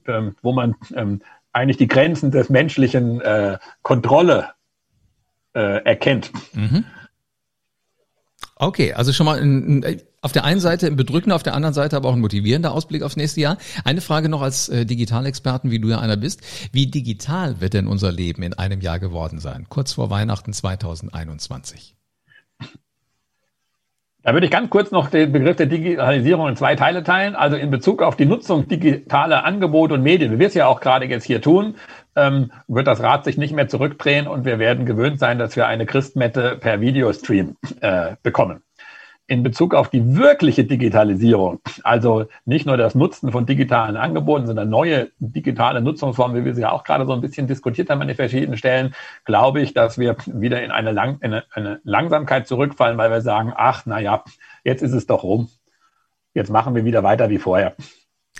ähm, 0.07 0.35
wo 0.41 0.53
man 0.53 0.75
ähm, 0.95 1.21
eigentlich 1.53 1.77
die 1.77 1.87
Grenzen 1.87 2.31
des 2.31 2.49
menschlichen 2.49 3.21
äh, 3.21 3.57
Kontrolle 3.83 4.49
äh, 5.53 5.83
erkennt. 5.83 6.31
Mhm. 6.53 6.85
Okay, 8.57 8.93
also 8.93 9.11
schon 9.11 9.25
mal 9.25 9.39
ein, 9.39 9.83
ein, 9.83 10.01
auf 10.21 10.31
der 10.31 10.45
einen 10.45 10.61
Seite 10.61 10.87
ein 10.87 10.95
bedrückender, 10.95 11.35
auf 11.35 11.43
der 11.43 11.55
anderen 11.55 11.73
Seite 11.73 11.97
aber 11.97 12.09
auch 12.09 12.13
ein 12.13 12.21
motivierender 12.21 12.71
Ausblick 12.71 13.03
aufs 13.03 13.17
nächste 13.17 13.41
Jahr. 13.41 13.57
Eine 13.83 13.99
Frage 13.99 14.29
noch 14.29 14.41
als 14.41 14.69
äh, 14.69 14.85
Digitalexperten, 14.85 15.71
wie 15.71 15.79
du 15.79 15.89
ja 15.89 15.99
einer 15.99 16.15
bist. 16.15 16.41
Wie 16.71 16.87
digital 16.87 17.59
wird 17.59 17.73
denn 17.73 17.87
unser 17.87 18.13
Leben 18.13 18.43
in 18.43 18.53
einem 18.53 18.79
Jahr 18.79 18.99
geworden 18.99 19.39
sein? 19.39 19.65
Kurz 19.67 19.93
vor 19.93 20.09
Weihnachten 20.09 20.53
2021. 20.53 21.95
Da 24.23 24.33
würde 24.33 24.47
ich 24.47 24.51
ganz 24.51 24.71
kurz 24.71 24.89
noch 24.89 25.11
den 25.11 25.31
Begriff 25.31 25.57
der 25.57 25.67
Digitalisierung 25.67 26.47
in 26.47 26.55
zwei 26.55 26.75
Teile 26.75 27.03
teilen. 27.03 27.35
Also 27.35 27.57
in 27.57 27.69
Bezug 27.69 28.01
auf 28.01 28.15
die 28.15 28.25
Nutzung 28.25 28.67
digitaler 28.67 29.43
Angebote 29.43 29.93
und 29.93 30.01
Medien, 30.01 30.31
wie 30.31 30.39
wir 30.39 30.47
es 30.47 30.55
ja 30.55 30.65
auch 30.65 30.79
gerade 30.79 31.05
jetzt 31.05 31.25
hier 31.25 31.43
tun, 31.43 31.75
ähm, 32.15 32.51
wird 32.67 32.87
das 32.87 33.01
Rad 33.01 33.25
sich 33.25 33.37
nicht 33.37 33.53
mehr 33.53 33.67
zurückdrehen 33.67 34.27
und 34.27 34.45
wir 34.45 34.59
werden 34.59 34.85
gewöhnt 34.85 35.19
sein, 35.19 35.39
dass 35.39 35.55
wir 35.55 35.67
eine 35.67 35.85
Christmette 35.85 36.57
per 36.59 36.81
Videostream 36.81 37.57
äh, 37.81 38.15
bekommen 38.23 38.61
in 39.27 39.41
Bezug 39.41 39.73
auf 39.73 39.89
die 39.89 40.15
wirkliche 40.15 40.65
Digitalisierung, 40.65 41.59
also 41.83 42.25
nicht 42.45 42.67
nur 42.67 42.77
das 42.77 42.93
Nutzen 42.93 43.31
von 43.31 43.45
digitalen 43.45 43.97
Angeboten, 43.97 44.45
sondern 44.45 44.69
neue 44.69 45.09
digitale 45.17 45.81
Nutzungsformen, 45.81 46.37
wie 46.37 46.45
wir 46.45 46.53
sie 46.53 46.61
ja 46.61 46.71
auch 46.71 46.83
gerade 46.83 47.05
so 47.05 47.13
ein 47.13 47.21
bisschen 47.21 47.47
diskutiert 47.47 47.89
haben 47.89 48.01
an 48.01 48.07
den 48.07 48.15
verschiedenen 48.15 48.57
Stellen, 48.57 48.93
glaube 49.23 49.61
ich, 49.61 49.73
dass 49.73 49.97
wir 49.97 50.15
wieder 50.27 50.63
in 50.63 50.69
eine, 50.69 50.91
Lang 50.91 51.19
in 51.21 51.41
eine 51.51 51.79
Langsamkeit 51.83 52.47
zurückfallen, 52.47 52.97
weil 52.97 53.09
wir 53.09 53.21
sagen, 53.21 53.51
ach, 53.55 53.83
na 53.85 53.99
ja, 53.99 54.23
jetzt 54.63 54.83
ist 54.83 54.93
es 54.93 55.07
doch 55.07 55.23
rum. 55.23 55.49
Jetzt 56.35 56.51
machen 56.51 56.75
wir 56.75 56.85
wieder 56.85 57.01
weiter 57.01 57.29
wie 57.29 57.39
vorher. 57.39 57.75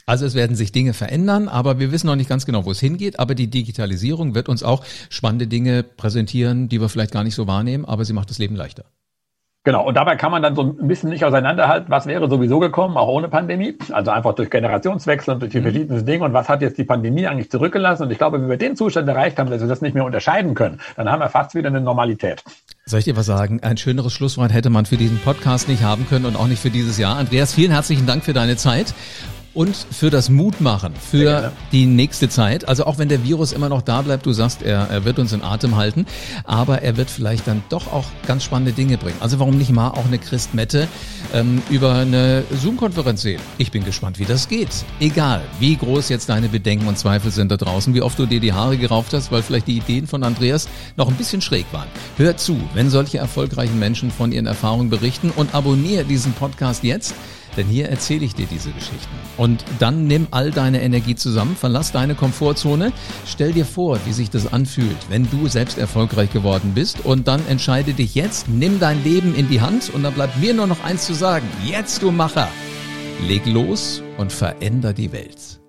Also 0.06 0.26
es 0.26 0.36
werden 0.36 0.56
sich 0.56 0.72
Dinge 0.72 0.94
verändern, 0.94 1.48
aber 1.48 1.80
wir 1.80 1.92
wissen 1.92 2.08
noch 2.08 2.16
nicht 2.16 2.30
ganz 2.30 2.46
genau, 2.46 2.66
wo 2.66 2.72
es 2.72 2.80
hingeht. 2.80 3.20
Aber 3.20 3.34
die 3.36 3.50
Digitalisierung 3.50 4.36
wird 4.36 4.50
uns 4.50 4.62
auch 4.64 4.84
spannende 5.10 5.48
Dinge 5.48 5.84
präsentieren, 5.84 6.70
die 6.70 6.80
wir 6.80 6.90
vielleicht 6.90 7.12
gar 7.12 7.24
nicht 7.24 7.36
so 7.36 7.48
wahrnehmen, 7.48 7.86
aber 7.86 8.06
sie 8.06 8.14
macht 8.14 8.30
das 8.30 8.38
Leben 8.38 8.56
leichter. 8.56 8.86
Genau, 9.66 9.84
und 9.84 9.96
dabei 9.96 10.16
kann 10.16 10.30
man 10.30 10.44
dann 10.44 10.56
so 10.56 10.62
ein 10.62 10.88
bisschen 10.88 11.10
nicht 11.10 11.26
auseinanderhalten, 11.26 11.90
was 11.90 12.06
wäre 12.06 12.30
sowieso 12.30 12.60
gekommen, 12.60 12.98
auch 12.98 13.08
ohne 13.08 13.30
Pandemie. 13.30 13.76
Also 13.92 14.12
einfach 14.12 14.36
durch 14.36 14.52
Generationswechsel 14.52 15.34
und 15.34 15.40
durch 15.40 15.52
die 15.52 15.58
mhm. 15.58 15.64
verschiedenen 15.64 16.06
Dinge. 16.06 16.24
Und 16.24 16.34
was 16.34 16.48
hat 16.48 16.62
jetzt 16.62 16.78
die 16.78 16.84
Pandemie 16.84 17.26
eigentlich 17.26 17.50
zurückgelassen? 17.50 18.04
Und 18.04 18.12
ich 18.12 18.20
glaube, 18.20 18.40
wenn 18.40 18.48
wir 18.48 18.58
den 18.58 18.76
Zustand 18.76 19.10
erreicht 19.10 19.40
haben, 19.40 19.50
dass 19.50 19.62
wir 19.62 19.68
das 19.68 19.82
nicht 19.82 19.96
mehr 19.96 20.06
unterscheiden 20.06 20.54
können, 20.54 20.80
dann 20.96 21.12
haben 21.12 21.20
wir 21.20 21.30
fast 21.30 21.56
wieder 21.56 21.70
eine 21.70 21.82
Normalität. 21.82 22.44
Soll 22.86 23.00
ich 23.00 23.06
dir 23.06 23.18
was 23.18 23.26
sagen? 23.26 23.60
Ein 23.64 23.78
schöneres 23.78 24.14
Schlusswort 24.14 24.54
hätte 24.54 24.70
man 24.70 24.86
für 24.86 24.98
diesen 24.98 25.18
Podcast 25.18 25.68
nicht 25.68 25.82
haben 25.82 26.06
können 26.08 26.26
und 26.26 26.36
auch 26.36 26.48
nicht 26.48 26.62
für 26.62 26.70
dieses 26.70 27.00
Jahr. 27.00 27.18
Andreas, 27.18 27.56
vielen 27.56 27.72
herzlichen 27.72 28.06
Dank 28.06 28.24
für 28.24 28.34
deine 28.34 28.58
Zeit. 28.58 28.94
Und 29.56 29.76
für 29.76 30.10
das 30.10 30.30
Mutmachen 30.30 30.94
für 30.96 31.52
die 31.72 31.86
nächste 31.86 32.30
Zeit. 32.30 32.68
Also 32.68 32.86
auch 32.86 33.00
wenn 33.00 33.10
der 33.10 33.24
Virus 33.24 33.54
immer 33.54 33.70
noch 33.70 33.82
da 33.82 34.02
bleibt, 34.02 34.26
du 34.26 34.34
sagst, 34.34 34.62
er, 34.62 34.88
er 34.90 35.06
wird 35.06 35.18
uns 35.18 35.34
in 35.34 35.42
Atem 35.42 35.76
halten, 35.78 36.06
aber 36.44 36.82
er 36.82 36.98
wird 36.98 37.10
vielleicht 37.10 37.48
dann 37.48 37.64
doch 37.70 37.92
auch 37.92 38.06
ganz 38.28 38.44
spannende 38.44 38.74
Dinge 38.74 38.98
bringen. 38.98 39.18
Also 39.22 39.40
warum 39.40 39.58
nicht 39.58 39.72
mal 39.72 39.90
auch 39.90 40.06
eine 40.06 40.20
Christ 40.20 40.54
Mette 40.54 40.88
ähm, 41.34 41.64
über 41.70 41.94
eine 41.94 42.44
Zoom-Konferenz 42.62 43.22
sehen? 43.22 43.42
Ich 43.58 43.72
bin 43.72 43.84
gespannt, 43.84 44.20
wie 44.20 44.26
das 44.26 44.48
geht. 44.48 44.70
Egal, 45.00 45.42
wie 45.60 45.76
groß 45.76 46.10
jetzt 46.10 46.30
deine 46.30 46.50
Bedenken 46.50 46.88
und 46.88 46.98
Zweifel 46.98 47.32
sind 47.32 47.50
da 47.50 47.58
draußen, 47.58 47.94
wie 47.94 48.02
oft 48.02 48.20
du 48.20 48.26
dir 48.26 48.42
die 48.42 48.54
Haare 48.54 48.78
gerauft 48.78 49.14
hast, 49.14 49.32
weil 49.32 49.42
vielleicht 49.42 49.68
die 49.68 49.78
Ideen 49.78 50.06
von 50.06 50.24
Andreas 50.24 50.68
noch 50.98 51.08
ein 51.08 51.16
bisschen 51.16 51.42
schräg 51.42 51.66
waren. 51.72 51.88
Hör 52.18 52.36
zu, 52.36 52.60
wenn 52.74 52.90
solche 52.90 53.20
erfolgreichen 53.20 53.80
Menschen 53.80 54.12
von 54.12 54.34
ihren 54.34 54.48
Erfahrungen 54.48 54.90
berichten 54.90 55.32
und 55.34 55.56
abonniere 55.56 56.04
diesen 56.04 56.34
Podcast 56.34 56.84
jetzt. 56.84 57.16
Denn 57.58 57.68
hier 57.68 57.90
erzähle 57.90 58.26
ich 58.26 58.36
dir 58.36 58.46
diese 58.46 58.72
Geschichten. 58.72 59.16
Und 59.38 59.64
dann 59.80 60.08
nimm 60.08 60.28
all 60.32 60.52
deine 60.52 60.82
Energie 60.82 61.16
zusammen, 61.16 61.56
verlass 61.56 61.92
deine 61.92 62.16
Komfortzone, 62.16 62.92
stell 63.26 63.54
dir 63.54 63.66
vor, 63.66 64.00
wie 64.06 64.14
sich 64.14 64.30
das 64.30 64.52
anfühlt, 64.52 64.98
wenn 65.10 65.30
du 65.30 65.48
selbst 65.48 65.78
erfolgreich 65.78 66.32
geworden 66.32 66.74
bist 66.76 67.06
und 67.06 67.28
dann 67.28 67.42
entscheide 67.48 67.94
dich 67.94 68.16
jetzt, 68.16 68.50
nimm 68.50 68.80
dein 68.80 69.04
Leben 69.04 69.36
in 69.36 69.50
die 69.50 69.62
Hand 69.62 69.94
und 69.94 70.04
dann 70.04 70.14
bleibt 70.14 70.40
mir 70.40 70.54
nur 70.54 70.68
noch 70.68 70.84
eins 70.84 71.06
zu 71.06 71.14
sagen. 71.14 71.48
Jetzt, 71.66 72.02
du 72.02 72.12
Macher, 72.12 72.50
leg 73.28 73.46
los 73.46 74.02
und 74.18 74.32
veränder 74.32 74.94
die 74.94 75.12
Welt. 75.12 75.65